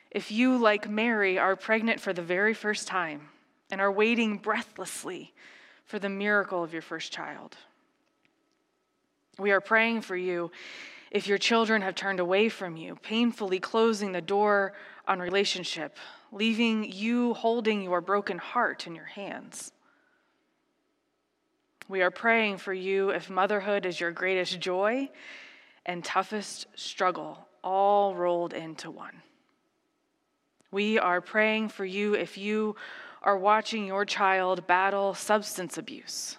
if 0.09 0.31
you, 0.31 0.57
like 0.57 0.89
Mary, 0.89 1.37
are 1.37 1.57
pregnant 1.57 1.99
for 1.99 2.13
the 2.13 2.21
very 2.21 2.53
first 2.53 2.87
time 2.87 3.27
and 3.71 3.81
are 3.81 3.91
waiting 3.91 4.37
breathlessly 4.37 5.33
for 5.83 5.99
the 5.99 6.09
miracle 6.09 6.63
of 6.63 6.71
your 6.71 6.81
first 6.81 7.11
child. 7.11 7.57
We 9.41 9.49
are 9.49 9.59
praying 9.59 10.01
for 10.01 10.15
you 10.15 10.51
if 11.09 11.25
your 11.25 11.39
children 11.39 11.81
have 11.81 11.95
turned 11.95 12.19
away 12.19 12.47
from 12.47 12.77
you, 12.77 12.95
painfully 13.01 13.59
closing 13.59 14.11
the 14.11 14.21
door 14.21 14.73
on 15.07 15.17
relationship, 15.19 15.97
leaving 16.31 16.83
you 16.83 17.33
holding 17.33 17.81
your 17.81 18.01
broken 18.01 18.37
heart 18.37 18.85
in 18.85 18.93
your 18.93 19.05
hands. 19.05 19.71
We 21.87 22.03
are 22.03 22.11
praying 22.11 22.59
for 22.59 22.71
you 22.71 23.09
if 23.09 23.31
motherhood 23.31 23.87
is 23.87 23.99
your 23.99 24.11
greatest 24.11 24.59
joy 24.59 25.09
and 25.87 26.05
toughest 26.05 26.67
struggle, 26.75 27.47
all 27.63 28.13
rolled 28.13 28.53
into 28.53 28.91
one. 28.91 29.23
We 30.69 30.99
are 30.99 31.19
praying 31.19 31.69
for 31.69 31.83
you 31.83 32.13
if 32.13 32.37
you 32.37 32.75
are 33.23 33.39
watching 33.39 33.87
your 33.87 34.05
child 34.05 34.67
battle 34.67 35.15
substance 35.15 35.79
abuse 35.79 36.37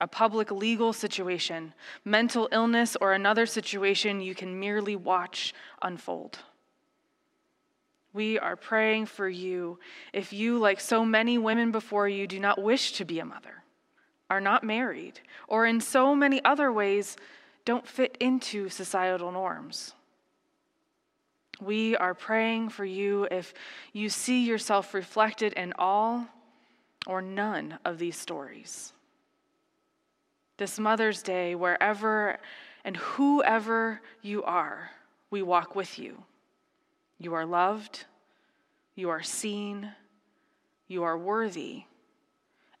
a 0.00 0.06
public 0.06 0.50
legal 0.50 0.92
situation, 0.92 1.74
mental 2.04 2.48
illness, 2.52 2.96
or 3.00 3.12
another 3.12 3.46
situation 3.46 4.20
you 4.20 4.34
can 4.34 4.58
merely 4.58 4.94
watch 4.94 5.52
unfold. 5.82 6.38
We 8.12 8.38
are 8.38 8.56
praying 8.56 9.06
for 9.06 9.28
you 9.28 9.78
if 10.12 10.32
you, 10.32 10.58
like 10.58 10.80
so 10.80 11.04
many 11.04 11.36
women 11.36 11.72
before 11.72 12.08
you, 12.08 12.26
do 12.26 12.38
not 12.38 12.62
wish 12.62 12.92
to 12.92 13.04
be 13.04 13.18
a 13.18 13.24
mother, 13.24 13.62
are 14.30 14.40
not 14.40 14.64
married, 14.64 15.20
or 15.48 15.66
in 15.66 15.80
so 15.80 16.14
many 16.14 16.42
other 16.44 16.72
ways 16.72 17.16
don't 17.64 17.86
fit 17.86 18.16
into 18.20 18.68
societal 18.68 19.32
norms. 19.32 19.94
We 21.60 21.96
are 21.96 22.14
praying 22.14 22.68
for 22.68 22.84
you 22.84 23.26
if 23.30 23.52
you 23.92 24.08
see 24.08 24.44
yourself 24.44 24.94
reflected 24.94 25.52
in 25.54 25.72
all 25.76 26.28
or 27.06 27.20
none 27.20 27.78
of 27.84 27.98
these 27.98 28.16
stories 28.16 28.92
this 30.58 30.78
Mother's 30.78 31.22
Day, 31.22 31.54
wherever 31.54 32.38
and 32.84 32.96
whoever 32.96 34.00
you 34.22 34.42
are, 34.42 34.90
we 35.30 35.42
walk 35.42 35.74
with 35.74 35.98
you. 35.98 36.22
You 37.18 37.34
are 37.34 37.46
loved, 37.46 38.04
you 38.94 39.08
are 39.10 39.22
seen, 39.22 39.92
you 40.88 41.04
are 41.04 41.16
worthy. 41.16 41.84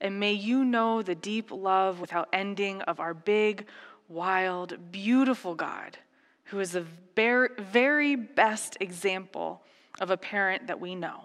And 0.00 0.20
may 0.20 0.32
you 0.32 0.64
know 0.64 1.02
the 1.02 1.14
deep 1.14 1.50
love 1.50 2.00
without 2.00 2.28
ending 2.32 2.82
of 2.82 3.00
our 3.00 3.14
big, 3.14 3.66
wild, 4.08 4.92
beautiful 4.92 5.54
God, 5.54 5.98
who 6.44 6.60
is 6.60 6.72
the 6.72 6.86
very 7.16 8.16
best 8.16 8.76
example 8.80 9.62
of 10.00 10.10
a 10.10 10.16
parent 10.16 10.68
that 10.68 10.80
we 10.80 10.94
know. 10.94 11.24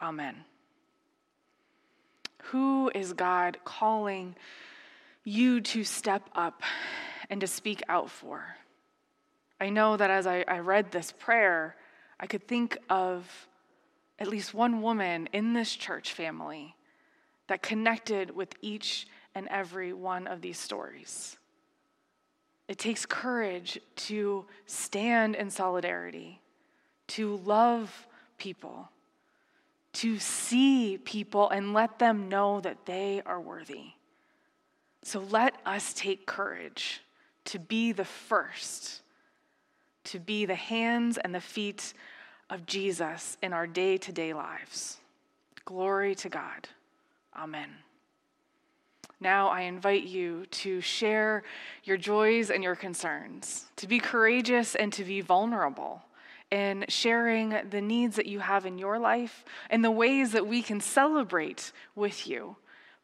Amen. 0.00 0.44
Who 2.46 2.90
is 2.94 3.12
God 3.12 3.58
calling? 3.64 4.34
You 5.24 5.60
to 5.60 5.84
step 5.84 6.28
up 6.34 6.62
and 7.30 7.40
to 7.40 7.46
speak 7.46 7.82
out 7.88 8.10
for. 8.10 8.44
I 9.60 9.70
know 9.70 9.96
that 9.96 10.10
as 10.10 10.26
I, 10.26 10.44
I 10.48 10.58
read 10.58 10.90
this 10.90 11.12
prayer, 11.12 11.76
I 12.18 12.26
could 12.26 12.46
think 12.46 12.76
of 12.90 13.48
at 14.18 14.28
least 14.28 14.54
one 14.54 14.82
woman 14.82 15.28
in 15.32 15.52
this 15.52 15.74
church 15.74 16.12
family 16.12 16.74
that 17.48 17.62
connected 17.62 18.34
with 18.34 18.54
each 18.60 19.06
and 19.34 19.48
every 19.48 19.92
one 19.92 20.26
of 20.26 20.40
these 20.40 20.58
stories. 20.58 21.36
It 22.68 22.78
takes 22.78 23.04
courage 23.04 23.78
to 23.96 24.46
stand 24.66 25.34
in 25.34 25.50
solidarity, 25.50 26.40
to 27.08 27.36
love 27.36 28.06
people, 28.38 28.88
to 29.94 30.18
see 30.18 30.98
people 30.98 31.50
and 31.50 31.74
let 31.74 31.98
them 31.98 32.28
know 32.28 32.60
that 32.60 32.86
they 32.86 33.22
are 33.26 33.40
worthy. 33.40 33.92
So 35.02 35.20
let 35.30 35.54
us 35.66 35.92
take 35.92 36.26
courage 36.26 37.00
to 37.46 37.58
be 37.58 37.92
the 37.92 38.04
first, 38.04 39.02
to 40.04 40.18
be 40.18 40.46
the 40.46 40.54
hands 40.54 41.18
and 41.18 41.34
the 41.34 41.40
feet 41.40 41.92
of 42.50 42.66
Jesus 42.66 43.36
in 43.42 43.52
our 43.52 43.66
day 43.66 43.96
to 43.98 44.12
day 44.12 44.32
lives. 44.32 44.98
Glory 45.64 46.14
to 46.16 46.28
God. 46.28 46.68
Amen. 47.36 47.70
Now 49.20 49.48
I 49.48 49.62
invite 49.62 50.04
you 50.04 50.46
to 50.46 50.80
share 50.80 51.44
your 51.84 51.96
joys 51.96 52.50
and 52.50 52.62
your 52.62 52.74
concerns, 52.74 53.66
to 53.76 53.86
be 53.86 54.00
courageous 54.00 54.74
and 54.74 54.92
to 54.94 55.04
be 55.04 55.20
vulnerable 55.20 56.02
in 56.50 56.84
sharing 56.88 57.56
the 57.70 57.80
needs 57.80 58.16
that 58.16 58.26
you 58.26 58.40
have 58.40 58.66
in 58.66 58.78
your 58.78 58.98
life 58.98 59.44
and 59.70 59.84
the 59.84 59.90
ways 59.90 60.32
that 60.32 60.46
we 60.46 60.60
can 60.60 60.80
celebrate 60.80 61.72
with 61.94 62.26
you 62.26 62.56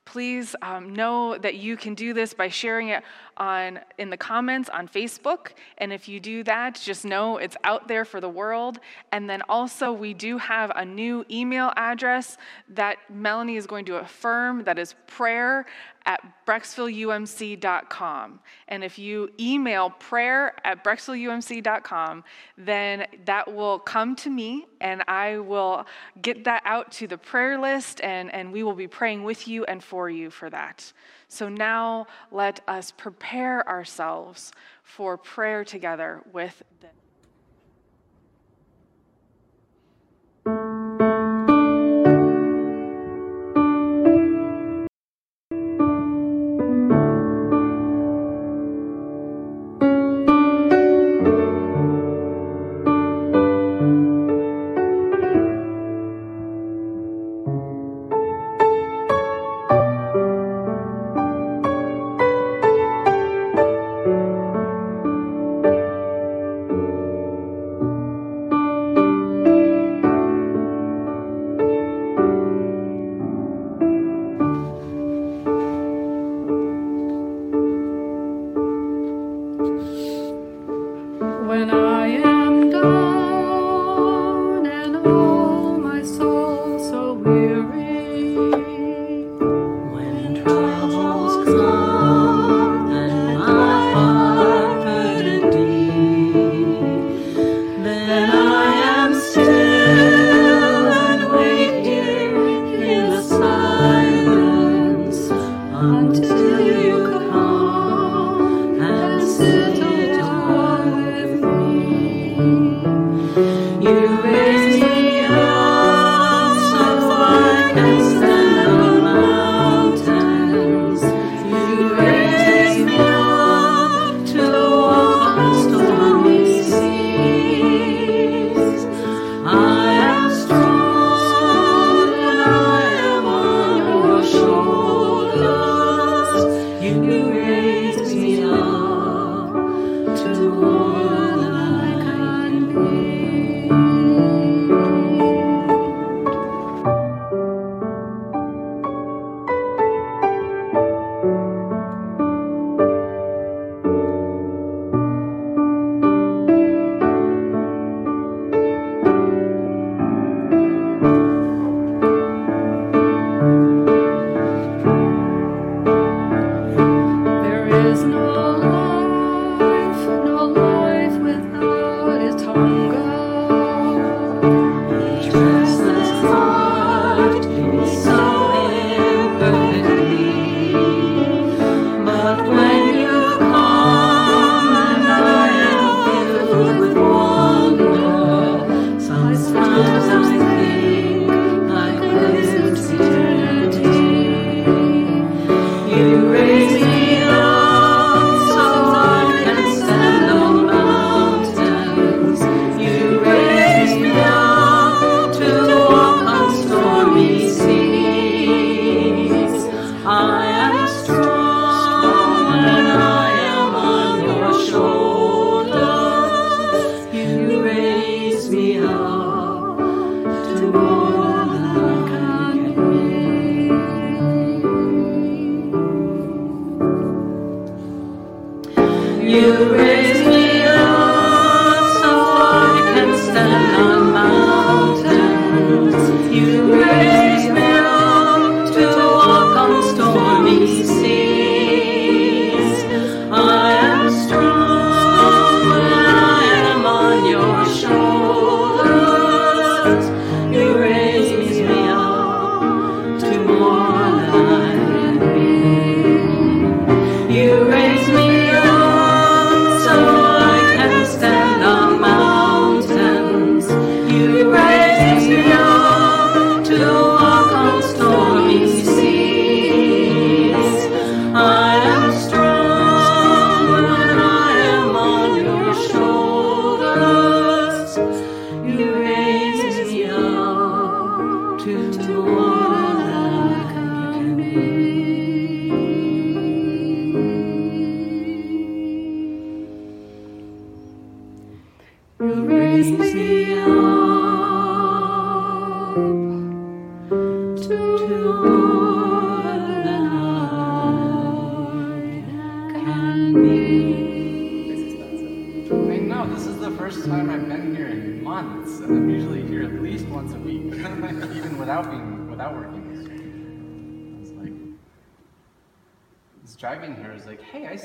please 0.09 0.57
um, 0.63 0.95
know 0.95 1.37
that 1.37 1.57
you 1.57 1.77
can 1.77 1.95
do 1.95 2.15
this 2.15 2.33
by 2.33 2.49
sharing 2.49 2.89
it 2.89 3.03
on 3.37 3.79
in 3.99 4.09
the 4.09 4.17
comments 4.17 4.71
on 4.71 4.89
facebook. 4.89 5.49
And 5.77 5.93
if 5.93 6.09
you 6.09 6.19
do 6.19 6.43
that 6.45 6.81
just 6.83 7.05
know 7.05 7.37
it's 7.37 7.59
out 7.63 7.89
there 7.89 8.07
for 8.07 8.19
the 8.19 8.29
world. 8.29 8.81
And 9.13 9.29
then 9.29 9.43
also 9.51 9.93
we 9.93 10.15
do 10.15 10.39
have 10.39 10.73
a 10.75 10.85
new 10.85 11.27
email 11.31 11.75
address 11.77 12.39
that 12.71 12.97
melanie 13.11 13.57
is 13.57 13.67
going 13.67 13.85
to 13.85 13.97
affirm 13.97 14.65
that 14.65 14.79
is 14.79 14.95
prayer 15.07 15.67
at 16.09 16.23
brecksvilleumc.com. 16.47 18.41
And 18.69 18.83
if 18.83 18.99
you 18.99 19.31
email 19.39 19.91
prayer 19.91 20.55
at 20.67 20.83
brecksvilleumc.com, 20.83 22.25
then 22.57 23.07
that 23.27 23.55
will 23.55 23.79
come 23.79 24.17
to 24.17 24.31
me 24.31 24.67
and 24.81 25.05
I 25.07 25.37
will 25.37 25.87
get 26.23 26.45
that 26.45 26.63
out 26.65 26.91
to 26.93 27.07
the 27.07 27.19
prayer 27.19 27.61
list 27.61 28.01
and, 28.01 28.33
and 28.33 28.51
we 28.51 28.63
will 28.63 28.75
be 28.75 28.89
praying 28.89 29.23
with 29.23 29.47
you 29.47 29.65
and 29.67 29.85
for 29.85 30.09
you 30.09 30.31
for 30.31 30.49
that. 30.49 30.91
So 31.29 31.51
now 31.51 32.07
let 32.33 32.61
us 32.67 32.91
prepare 32.91 33.69
ourselves 33.69 34.51
for 34.83 35.19
prayer 35.19 35.63
together 35.63 36.23
with 36.33 36.63
the 36.81 36.89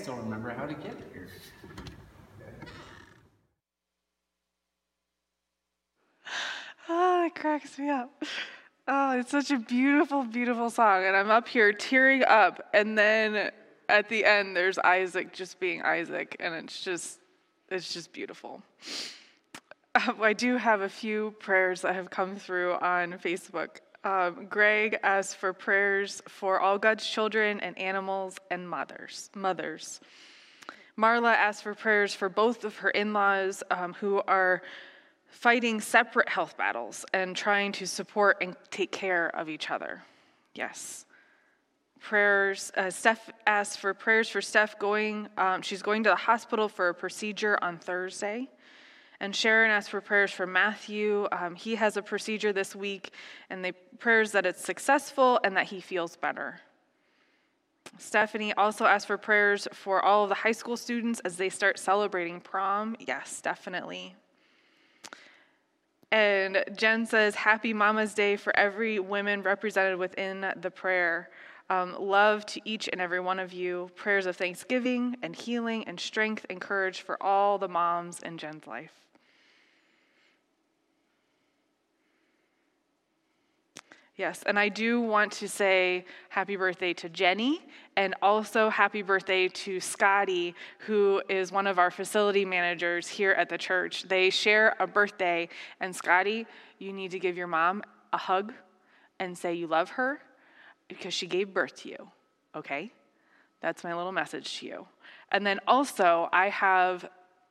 I 0.04 0.06
still 0.06 0.18
remember 0.18 0.50
how 0.50 0.66
to 0.66 0.74
get 0.74 0.98
here. 1.14 1.30
Ah, 6.90 7.28
it 7.28 7.36
cracks 7.36 7.80
me 7.80 7.88
up. 7.88 8.22
Oh, 8.86 9.18
it's 9.18 9.32
such 9.32 9.50
a 9.50 9.58
beautiful, 9.58 10.26
beautiful 10.26 10.70
song. 10.70 11.06
And 11.06 11.16
I'm 11.16 11.32
up 11.32 11.48
here 11.48 11.72
tearing 11.72 12.26
up. 12.26 12.62
And 12.74 12.98
then 12.98 13.52
at 13.88 14.10
the 14.10 14.26
end, 14.26 14.58
there's 14.58 14.78
Isaac 14.78 15.32
just 15.32 15.58
being 15.62 15.82
Isaac. 15.84 16.36
And 16.42 16.54
it's 16.54 16.84
just, 16.84 17.20
it's 17.70 17.94
just 17.94 18.12
beautiful. 18.12 18.62
I 19.96 20.34
do 20.34 20.58
have 20.58 20.82
a 20.82 20.90
few 20.90 21.34
prayers 21.40 21.80
that 21.84 21.96
have 21.96 22.10
come 22.10 22.36
through 22.36 22.74
on 22.74 23.14
Facebook. 23.14 23.78
Um, 24.04 24.48
Greg 24.50 25.00
asked 25.02 25.38
for 25.38 25.54
prayers 25.54 26.22
for 26.28 26.60
all 26.60 26.78
God's 26.78 27.08
children 27.08 27.60
and 27.62 27.78
animals 27.78 28.38
and 28.52 28.70
mothers. 28.70 29.30
Mothers. 29.34 30.02
Marla 30.98 31.34
asked 31.34 31.64
for 31.64 31.74
prayers 31.74 32.14
for 32.14 32.30
both 32.30 32.66
of 32.66 32.78
her 32.78 32.90
in-laws 32.90 33.64
um, 33.72 33.94
who 33.94 34.22
are 34.28 34.62
fighting 35.28 35.82
separate 35.82 36.30
health 36.30 36.56
battles 36.58 37.06
and 37.14 37.36
trying 37.36 37.72
to 37.72 37.88
support 37.88 38.38
and 38.42 38.56
take 38.70 38.92
care 38.92 39.30
of 39.36 39.50
each 39.50 39.72
other. 39.72 40.04
Yes. 40.54 41.06
Prayers. 42.00 42.72
Uh, 42.76 42.92
Steph 42.92 43.32
asked 43.48 43.80
for 43.80 43.94
prayers 43.94 44.30
for 44.30 44.42
Steph 44.42 44.78
going. 44.78 45.30
Um, 45.38 45.62
she's 45.62 45.82
going 45.82 46.04
to 46.04 46.10
the 46.10 46.16
hospital 46.16 46.68
for 46.68 46.90
a 46.90 46.94
procedure 46.94 47.58
on 47.62 47.80
Thursday. 47.80 48.50
And 49.24 49.34
Sharon 49.34 49.72
asked 49.72 49.90
for 49.90 50.02
prayers 50.02 50.32
for 50.34 50.46
Matthew. 50.46 51.30
Um, 51.32 51.56
he 51.56 51.76
has 51.76 51.96
a 51.96 52.02
procedure 52.02 52.52
this 52.52 52.76
week, 52.76 53.14
and 53.50 53.64
they 53.64 53.72
prayers 53.72 54.34
that 54.34 54.46
it's 54.46 54.62
successful 54.62 55.40
and 55.46 55.56
that 55.56 55.68
he 55.68 55.80
feels 55.80 56.18
better. 56.18 56.60
Stephanie 57.98 58.54
also 58.56 58.84
asked 58.84 59.08
for 59.08 59.18
prayers 59.18 59.66
for 59.72 60.04
all 60.04 60.24
of 60.24 60.30
the 60.30 60.36
high 60.36 60.52
school 60.52 60.76
students 60.76 61.22
as 61.22 61.38
they 61.38 61.48
start 61.48 61.80
celebrating 61.80 62.42
prom. 62.42 62.98
Yes, 63.00 63.40
definitely. 63.40 64.14
And 66.12 66.62
Jen 66.76 67.06
says, 67.06 67.34
Happy 67.34 67.72
Mama's 67.72 68.14
Day 68.14 68.36
for 68.36 68.54
every 68.58 69.00
woman 69.00 69.42
represented 69.42 69.98
within 70.00 70.54
the 70.58 70.70
prayer. 70.70 71.30
Um, 71.70 71.96
love 71.98 72.46
to 72.48 72.62
each 72.66 72.90
and 72.92 73.00
every 73.00 73.22
one 73.22 73.40
of 73.40 73.54
you. 73.54 73.90
Prayers 73.96 74.26
of 74.26 74.36
thanksgiving 74.36 75.16
and 75.24 75.34
healing 75.34 75.86
and 75.88 75.98
strength 75.98 76.46
and 76.50 76.60
courage 76.60 77.04
for 77.04 77.24
all 77.24 77.58
the 77.58 77.70
moms 77.70 78.20
in 78.20 78.38
Jen's 78.38 78.68
life. 78.68 79.03
Yes, 84.16 84.44
and 84.46 84.60
I 84.60 84.70
do 84.70 85.02
want 85.02 85.32
to 85.34 85.48
say 85.48 86.06
happy 86.30 86.56
birthday 86.56 86.94
to 86.94 87.10
Jenny 87.10 87.62
and 87.98 88.14
also 88.22 88.70
happy 88.70 89.02
birthday 89.02 89.48
to 89.48 89.80
Scotty, 89.80 90.54
who 90.80 91.24
is 91.30 91.52
one 91.52 91.66
of 91.66 91.80
our 91.80 91.90
facility 91.90 92.46
managers 92.46 93.08
here 93.08 93.32
at 93.32 93.50
the 93.50 93.58
church. 93.58 94.04
They 94.04 94.30
share 94.30 94.76
a 94.80 94.86
birthday, 94.86 95.50
and 95.80 95.96
Scotty, 95.96 96.46
you 96.78 96.94
need 96.94 97.10
to 97.12 97.20
give 97.20 97.36
your 97.36 97.48
mom 97.48 97.82
a 98.12 98.18
hug 98.18 98.54
and 99.20 99.36
say 99.36 99.56
you 99.56 99.66
love 99.66 99.90
her 99.92 100.20
because 100.88 101.14
she 101.16 101.26
gave 101.26 101.52
birth 101.52 101.76
to 101.82 101.90
you, 101.90 102.12
okay? 102.56 102.92
That's 103.62 103.84
my 103.84 103.96
little 103.96 104.12
message 104.12 104.60
to 104.60 104.68
you. 104.68 104.88
And 105.32 105.44
then 105.44 105.60
also, 105.68 106.30
I 106.32 106.50
have 106.50 107.10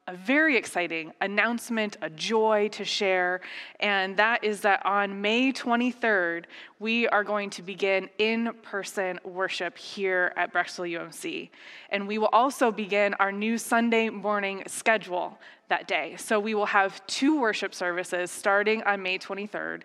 a 0.08 0.16
very 0.16 0.56
exciting 0.56 1.12
announcement, 1.20 1.96
a 2.02 2.10
joy 2.10 2.68
to 2.72 2.84
share, 2.84 3.40
and 3.78 4.16
that 4.16 4.42
is 4.42 4.60
that 4.62 4.84
on 4.84 5.20
May 5.20 5.52
23rd, 5.52 6.46
we 6.80 7.06
are 7.08 7.22
going 7.22 7.50
to 7.50 7.62
begin 7.62 8.08
in 8.18 8.52
person 8.62 9.20
worship 9.22 9.78
here 9.78 10.32
at 10.36 10.52
Brecksville 10.52 10.90
UMC. 10.90 11.50
And 11.90 12.08
we 12.08 12.18
will 12.18 12.30
also 12.32 12.72
begin 12.72 13.14
our 13.14 13.30
new 13.30 13.56
Sunday 13.56 14.10
morning 14.10 14.64
schedule 14.66 15.38
that 15.68 15.86
day. 15.86 16.16
So 16.18 16.40
we 16.40 16.54
will 16.54 16.66
have 16.66 17.06
two 17.06 17.38
worship 17.40 17.72
services 17.72 18.32
starting 18.32 18.82
on 18.82 19.02
May 19.02 19.18
23rd. 19.18 19.82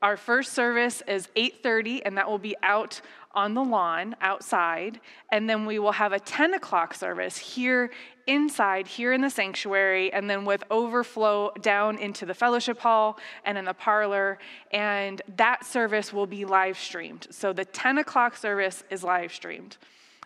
Our 0.00 0.16
first 0.16 0.54
service 0.54 1.02
is 1.06 1.28
8:30, 1.36 2.00
and 2.06 2.16
that 2.16 2.30
will 2.30 2.38
be 2.38 2.56
out 2.62 3.02
on 3.38 3.54
the 3.54 3.62
lawn 3.62 4.16
outside, 4.20 4.98
and 5.30 5.48
then 5.48 5.64
we 5.64 5.78
will 5.78 5.92
have 5.92 6.12
a 6.12 6.18
10 6.18 6.54
o'clock 6.54 6.92
service 6.92 7.38
here 7.38 7.88
inside, 8.26 8.88
here 8.88 9.12
in 9.12 9.20
the 9.20 9.30
sanctuary, 9.30 10.12
and 10.12 10.28
then 10.28 10.44
with 10.44 10.64
overflow 10.72 11.52
down 11.60 11.96
into 11.98 12.26
the 12.26 12.34
fellowship 12.34 12.80
hall 12.80 13.16
and 13.44 13.56
in 13.56 13.64
the 13.64 13.72
parlor. 13.72 14.38
And 14.72 15.22
that 15.36 15.64
service 15.64 16.12
will 16.12 16.26
be 16.26 16.44
live 16.44 16.76
streamed. 16.76 17.28
So 17.30 17.52
the 17.52 17.64
10 17.64 17.98
o'clock 17.98 18.36
service 18.36 18.82
is 18.90 19.04
live 19.04 19.32
streamed 19.32 19.76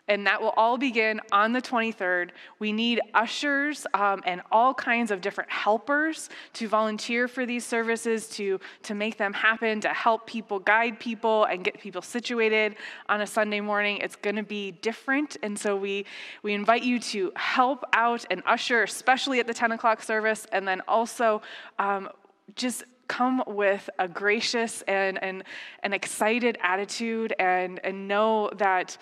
and 0.08 0.26
that 0.26 0.42
will 0.42 0.50
all 0.50 0.76
begin 0.76 1.20
on 1.30 1.52
the 1.52 1.62
23rd. 1.62 2.30
We 2.58 2.72
need 2.72 3.00
ushers 3.14 3.86
um, 3.94 4.22
and 4.26 4.42
all 4.50 4.74
kinds 4.74 5.10
of 5.10 5.20
different 5.20 5.50
helpers 5.50 6.28
to 6.54 6.68
volunteer 6.68 7.28
for 7.28 7.46
these 7.46 7.64
services, 7.64 8.26
to, 8.30 8.58
to 8.82 8.94
make 8.94 9.16
them 9.16 9.32
happen, 9.32 9.80
to 9.82 9.88
help 9.90 10.26
people, 10.26 10.58
guide 10.58 10.98
people, 10.98 11.44
and 11.44 11.62
get 11.62 11.80
people 11.80 12.02
situated 12.02 12.76
on 13.08 13.20
a 13.20 13.26
Sunday 13.26 13.60
morning. 13.60 13.98
It's 13.98 14.16
going 14.16 14.36
to 14.36 14.42
be 14.42 14.72
different, 14.72 15.36
and 15.42 15.58
so 15.58 15.76
we, 15.76 16.04
we 16.42 16.52
invite 16.52 16.82
you 16.82 16.98
to 16.98 17.32
help 17.36 17.84
out 17.92 18.24
and 18.30 18.42
usher, 18.44 18.82
especially 18.82 19.38
at 19.38 19.46
the 19.46 19.54
10 19.54 19.72
o'clock 19.72 20.02
service, 20.02 20.46
and 20.52 20.66
then 20.66 20.82
also 20.88 21.42
um, 21.78 22.08
just 22.56 22.84
come 23.06 23.42
with 23.46 23.88
a 23.98 24.08
gracious 24.08 24.82
and, 24.82 25.22
and 25.22 25.44
an 25.82 25.92
excited 25.92 26.56
attitude 26.62 27.34
and, 27.38 27.78
and 27.84 28.08
know 28.08 28.50
that 28.56 28.96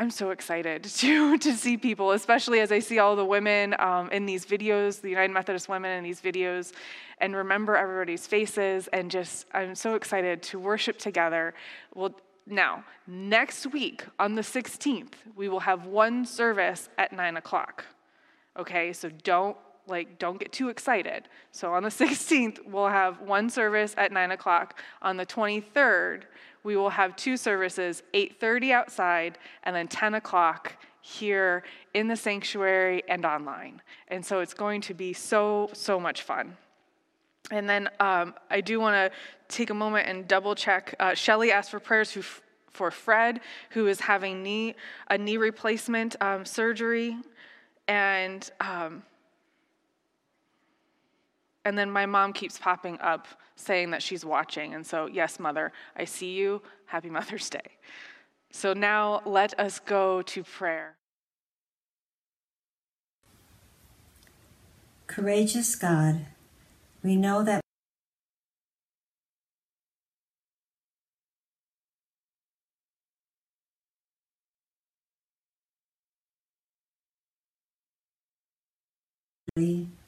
I'm 0.00 0.10
so 0.10 0.30
excited 0.30 0.84
to, 1.00 1.36
to 1.38 1.52
see 1.54 1.76
people, 1.76 2.12
especially 2.12 2.60
as 2.60 2.70
I 2.70 2.78
see 2.78 3.00
all 3.00 3.16
the 3.16 3.24
women 3.24 3.74
um, 3.80 4.08
in 4.10 4.26
these 4.26 4.46
videos, 4.46 5.00
the 5.00 5.10
United 5.10 5.32
Methodist 5.32 5.68
women 5.68 5.90
in 5.90 6.04
these 6.04 6.20
videos, 6.20 6.72
and 7.18 7.34
remember 7.34 7.76
everybody's 7.76 8.26
faces. 8.26 8.88
And 8.92 9.10
just, 9.10 9.46
I'm 9.52 9.74
so 9.74 9.96
excited 9.96 10.42
to 10.44 10.60
worship 10.60 10.98
together. 10.98 11.52
Well, 11.94 12.14
now, 12.46 12.84
next 13.08 13.66
week 13.72 14.04
on 14.20 14.36
the 14.36 14.42
16th, 14.42 15.14
we 15.34 15.48
will 15.48 15.60
have 15.60 15.86
one 15.86 16.24
service 16.24 16.88
at 16.96 17.12
9 17.12 17.36
o'clock. 17.36 17.84
Okay, 18.56 18.92
so 18.92 19.10
don't 19.24 19.56
like 19.88 20.18
don't 20.18 20.38
get 20.38 20.52
too 20.52 20.68
excited. 20.68 21.28
So 21.52 21.74
on 21.74 21.82
the 21.82 21.88
16th 22.02 22.66
we'll 22.66 22.88
have 22.88 23.20
one 23.20 23.50
service 23.50 23.94
at 23.96 24.12
9 24.12 24.30
o'clock. 24.30 24.78
On 25.02 25.16
the 25.16 25.26
23rd 25.26 26.22
we 26.62 26.76
will 26.76 26.90
have 26.90 27.16
two 27.16 27.36
services 27.36 28.02
8.30 28.14 28.72
outside 28.72 29.38
and 29.64 29.74
then 29.74 29.88
10 29.88 30.14
o'clock 30.14 30.76
here 31.00 31.62
in 31.94 32.08
the 32.08 32.16
sanctuary 32.16 33.02
and 33.08 33.24
online. 33.24 33.80
And 34.08 34.24
so 34.24 34.40
it's 34.40 34.54
going 34.54 34.80
to 34.82 34.94
be 34.94 35.12
so 35.12 35.70
so 35.72 35.98
much 35.98 36.22
fun. 36.22 36.56
And 37.50 37.68
then 37.68 37.88
um, 38.00 38.34
i 38.50 38.60
do 38.60 38.78
want 38.80 38.94
to 38.94 39.16
take 39.48 39.70
a 39.70 39.74
moment 39.74 40.08
and 40.08 40.28
double 40.28 40.54
check 40.54 40.94
uh, 41.00 41.14
shelly 41.14 41.50
asked 41.50 41.70
for 41.70 41.80
prayers 41.80 42.16
for 42.72 42.90
fred 42.90 43.40
who 43.70 43.86
is 43.86 44.00
having 44.00 44.42
knee 44.42 44.74
a 45.08 45.16
knee 45.16 45.36
replacement 45.36 46.16
um, 46.20 46.44
surgery. 46.44 47.16
And 47.86 48.48
um, 48.60 49.02
and 51.64 51.76
then 51.76 51.90
my 51.90 52.06
mom 52.06 52.32
keeps 52.32 52.58
popping 52.58 52.98
up 53.00 53.26
saying 53.56 53.90
that 53.90 54.02
she's 54.02 54.24
watching. 54.24 54.74
And 54.74 54.86
so, 54.86 55.06
yes, 55.06 55.38
mother, 55.38 55.72
I 55.96 56.04
see 56.04 56.32
you. 56.32 56.62
Happy 56.86 57.10
Mother's 57.18 57.50
Day. 57.50 57.78
So 58.50 58.72
now 58.72 59.22
let 59.26 59.58
us 59.58 59.78
go 59.78 60.22
to 60.22 60.42
prayer. 60.42 60.96
Courageous 65.06 65.74
God, 65.74 66.26
we 67.02 67.16
know 67.16 67.42
that. 67.42 67.60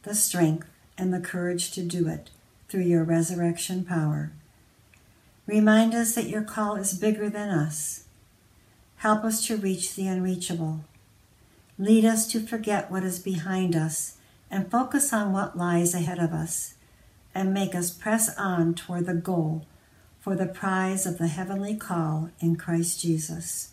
the 0.03 0.15
strength 0.15 0.69
and 1.01 1.13
the 1.13 1.21
courage 1.21 1.73
to 1.73 1.83
do 1.83 2.07
it 2.07 2.31
through 2.69 2.83
your 2.83 3.03
resurrection 3.03 3.85
power. 3.85 4.31
Remind 5.47 5.95
us 5.95 6.15
that 6.15 6.29
your 6.29 6.43
call 6.43 6.77
is 6.77 6.93
bigger 6.93 7.31
than 7.31 7.49
us. 7.49 8.05
Help 8.97 9.25
us 9.25 9.45
to 9.47 9.57
reach 9.57 9.95
the 9.97 10.07
unreachable. 10.07 10.85
Lead 11.79 12.05
us 12.05 12.31
to 12.31 12.39
forget 12.39 12.91
what 12.91 13.03
is 13.03 13.19
behind 13.19 13.75
us 13.75 14.19
and 14.51 14.71
focus 14.71 15.13
on 15.13 15.33
what 15.33 15.57
lies 15.57 15.95
ahead 15.95 16.19
of 16.19 16.33
us, 16.33 16.75
and 17.35 17.55
make 17.55 17.75
us 17.75 17.91
press 17.91 18.37
on 18.37 18.75
toward 18.75 19.07
the 19.07 19.15
goal 19.15 19.65
for 20.21 20.35
the 20.35 20.47
prize 20.47 21.07
of 21.07 21.17
the 21.17 21.29
heavenly 21.29 21.75
call 21.75 22.31
in 22.41 22.57
Christ 22.57 23.01
Jesus. 23.01 23.71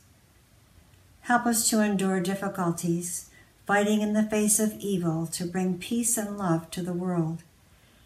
Help 1.21 1.45
us 1.45 1.69
to 1.69 1.81
endure 1.81 2.21
difficulties 2.21 3.29
fighting 3.67 4.01
in 4.01 4.13
the 4.13 4.23
face 4.23 4.59
of 4.59 4.73
evil 4.79 5.27
to 5.27 5.45
bring 5.45 5.77
peace 5.77 6.17
and 6.17 6.37
love 6.37 6.71
to 6.71 6.81
the 6.81 6.93
world, 6.93 7.43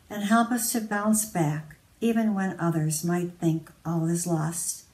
and 0.10 0.24
help 0.24 0.52
us 0.52 0.72
to 0.72 0.82
bounce 0.82 1.24
back 1.24 1.76
even 2.02 2.34
when 2.34 2.60
others 2.60 3.04
might 3.06 3.32
think 3.40 3.72
all 3.86 4.08
is 4.08 4.26
lost. 4.26 4.86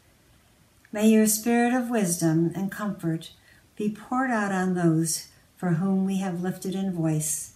May 0.92 1.08
your 1.08 1.26
spirit 1.26 1.74
of 1.74 1.90
wisdom 1.90 2.52
and 2.54 2.70
comfort 2.70 3.32
be 3.78 3.90
poured 3.90 4.30
out 4.30 4.52
on 4.52 4.74
those 4.74 5.30
for 5.56 5.70
whom 5.70 6.06
we 6.06 6.18
have 6.18 6.44
lifted 6.44 6.76
in 6.76 6.94
voice, 6.94 7.54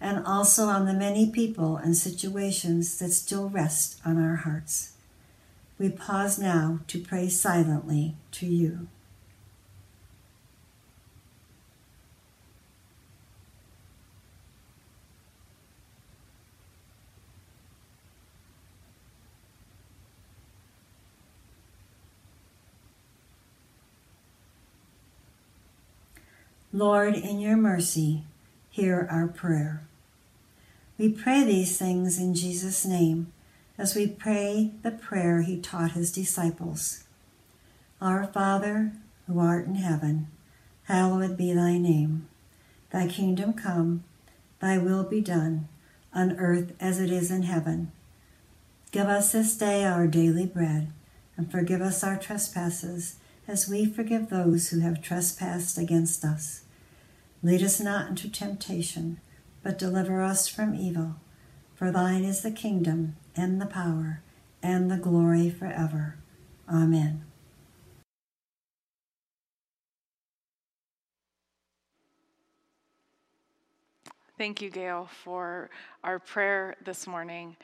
and 0.00 0.24
also 0.26 0.64
on 0.64 0.86
the 0.86 0.94
many 0.94 1.30
people 1.30 1.76
and 1.76 1.96
situations 1.96 2.98
that 2.98 3.10
still 3.10 3.48
rest 3.50 4.00
on 4.04 4.22
our 4.22 4.36
hearts. 4.36 4.92
We 5.78 5.90
pause 5.90 6.38
now 6.38 6.80
to 6.88 7.00
pray 7.00 7.28
silently 7.28 8.14
to 8.32 8.46
you. 8.46 8.88
Lord, 26.74 27.14
in 27.14 27.38
your 27.38 27.56
mercy, 27.56 28.24
hear 28.68 29.06
our 29.08 29.28
prayer. 29.28 29.86
We 30.98 31.08
pray 31.08 31.44
these 31.44 31.78
things 31.78 32.18
in 32.18 32.34
Jesus' 32.34 32.84
name 32.84 33.32
as 33.78 33.94
we 33.94 34.08
pray 34.08 34.72
the 34.82 34.90
prayer 34.90 35.42
he 35.42 35.60
taught 35.60 35.92
his 35.92 36.10
disciples. 36.10 37.04
Our 38.00 38.26
Father, 38.26 38.90
who 39.28 39.38
art 39.38 39.66
in 39.66 39.76
heaven, 39.76 40.26
hallowed 40.86 41.36
be 41.36 41.52
thy 41.52 41.78
name. 41.78 42.26
Thy 42.90 43.06
kingdom 43.06 43.52
come, 43.52 44.02
thy 44.58 44.76
will 44.76 45.04
be 45.04 45.20
done, 45.20 45.68
on 46.12 46.36
earth 46.38 46.72
as 46.80 46.98
it 46.98 47.12
is 47.12 47.30
in 47.30 47.44
heaven. 47.44 47.92
Give 48.90 49.06
us 49.06 49.30
this 49.30 49.56
day 49.56 49.84
our 49.84 50.08
daily 50.08 50.46
bread, 50.46 50.90
and 51.36 51.48
forgive 51.48 51.80
us 51.80 52.02
our 52.02 52.18
trespasses, 52.18 53.14
as 53.46 53.68
we 53.68 53.86
forgive 53.86 54.28
those 54.28 54.70
who 54.70 54.80
have 54.80 55.00
trespassed 55.00 55.78
against 55.78 56.24
us 56.24 56.63
Lead 57.44 57.62
us 57.62 57.78
not 57.78 58.08
into 58.08 58.26
temptation, 58.30 59.20
but 59.62 59.76
deliver 59.76 60.22
us 60.22 60.48
from 60.48 60.74
evil. 60.74 61.16
For 61.74 61.90
thine 61.90 62.24
is 62.24 62.40
the 62.40 62.50
kingdom, 62.50 63.16
and 63.36 63.60
the 63.60 63.66
power, 63.66 64.22
and 64.62 64.90
the 64.90 64.96
glory 64.96 65.50
forever. 65.50 66.16
Amen. 66.72 67.26
Thank 74.38 74.62
you, 74.62 74.70
Gail, 74.70 75.10
for 75.22 75.68
our 76.02 76.18
prayer 76.18 76.76
this 76.82 77.06
morning. 77.06 77.56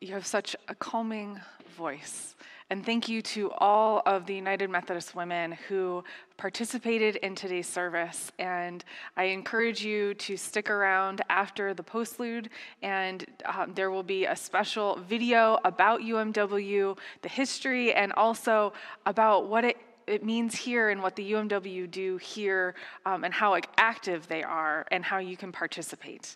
You 0.00 0.14
have 0.14 0.26
such 0.26 0.56
a 0.68 0.74
calming 0.74 1.38
voice. 1.76 2.36
And 2.70 2.86
thank 2.86 3.08
you 3.08 3.20
to 3.22 3.50
all 3.58 4.00
of 4.06 4.26
the 4.26 4.34
United 4.34 4.70
Methodist 4.70 5.16
women 5.16 5.58
who 5.68 6.04
participated 6.36 7.16
in 7.16 7.34
today's 7.34 7.66
service. 7.66 8.30
And 8.38 8.84
I 9.16 9.24
encourage 9.24 9.84
you 9.84 10.14
to 10.14 10.36
stick 10.36 10.70
around 10.70 11.20
after 11.28 11.74
the 11.74 11.82
postlude, 11.82 12.46
and 12.80 13.26
um, 13.44 13.72
there 13.74 13.90
will 13.90 14.04
be 14.04 14.26
a 14.26 14.36
special 14.36 15.00
video 15.08 15.58
about 15.64 16.02
UMW, 16.02 16.96
the 17.22 17.28
history, 17.28 17.92
and 17.92 18.12
also 18.12 18.72
about 19.04 19.48
what 19.48 19.64
it 19.64 19.76
it 20.06 20.24
means 20.24 20.56
here 20.56 20.90
and 20.90 21.00
what 21.02 21.14
the 21.14 21.32
UMW 21.32 21.88
do 21.88 22.16
here 22.16 22.74
um, 23.06 23.22
and 23.22 23.32
how 23.32 23.56
active 23.78 24.26
they 24.26 24.42
are 24.42 24.84
and 24.90 25.04
how 25.04 25.18
you 25.18 25.36
can 25.36 25.52
participate. 25.52 26.34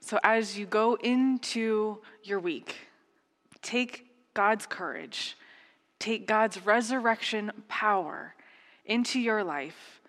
So 0.00 0.18
as 0.22 0.58
you 0.58 0.66
go 0.66 0.96
into 0.96 1.98
your 2.22 2.38
week, 2.38 2.76
take 3.62 4.10
God's 4.34 4.66
courage 4.66 5.38
take 5.98 6.26
God's 6.26 6.64
resurrection 6.64 7.52
power 7.68 8.34
into 8.84 9.18
your 9.18 9.42
life 9.42 10.00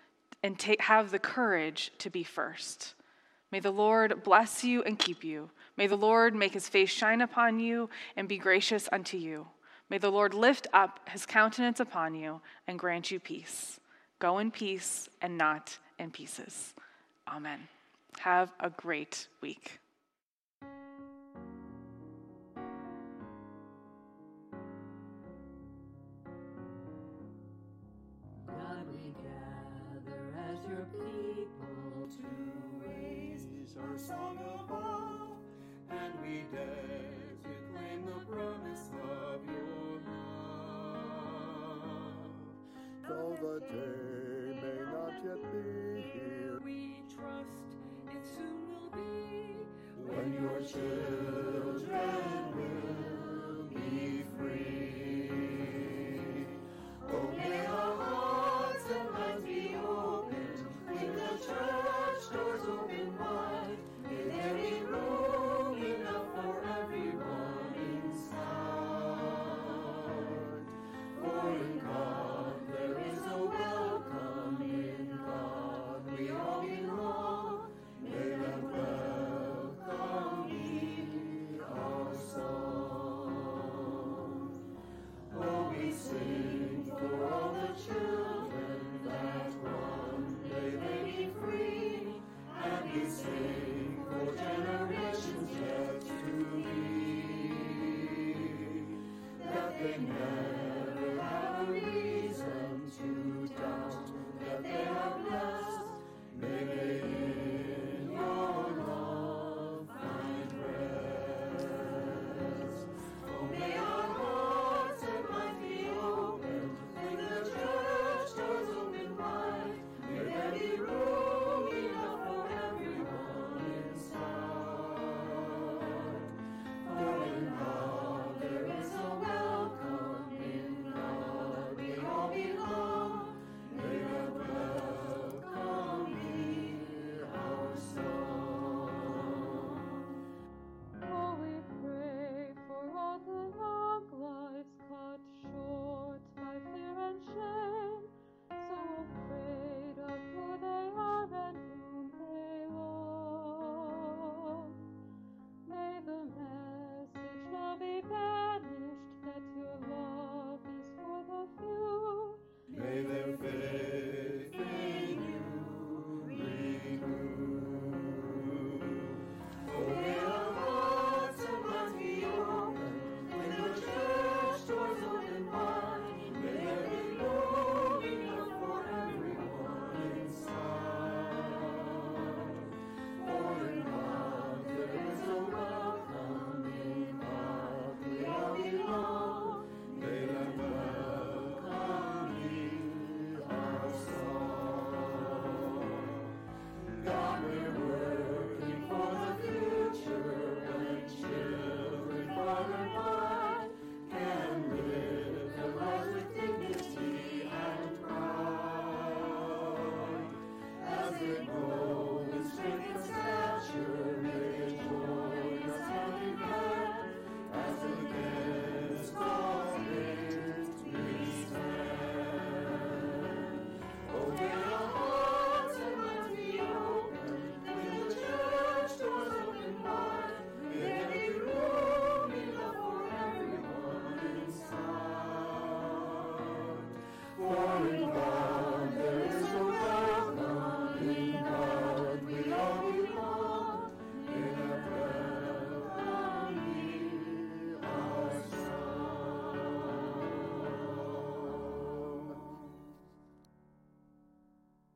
and 0.43 0.59
take, 0.59 0.81
have 0.81 1.11
the 1.11 1.19
courage 1.19 1.91
to 1.99 2.09
be 2.09 2.23
first. 2.23 2.93
May 3.51 3.59
the 3.59 3.71
Lord 3.71 4.23
bless 4.23 4.63
you 4.63 4.83
and 4.83 4.99
keep 4.99 5.23
you. 5.23 5.49
May 5.77 5.87
the 5.87 5.95
Lord 5.95 6.35
make 6.35 6.53
his 6.53 6.67
face 6.67 6.89
shine 6.89 7.21
upon 7.21 7.59
you 7.59 7.89
and 8.15 8.27
be 8.27 8.37
gracious 8.37 8.89
unto 8.91 9.17
you. 9.17 9.47
May 9.89 9.97
the 9.97 10.11
Lord 10.11 10.33
lift 10.33 10.67
up 10.73 10.99
his 11.09 11.25
countenance 11.25 11.79
upon 11.79 12.15
you 12.15 12.41
and 12.67 12.79
grant 12.79 13.11
you 13.11 13.19
peace. 13.19 13.79
Go 14.19 14.39
in 14.39 14.51
peace 14.51 15.09
and 15.21 15.37
not 15.37 15.77
in 15.99 16.11
pieces. 16.11 16.73
Amen. 17.27 17.67
Have 18.19 18.51
a 18.59 18.69
great 18.69 19.27
week. 19.41 19.79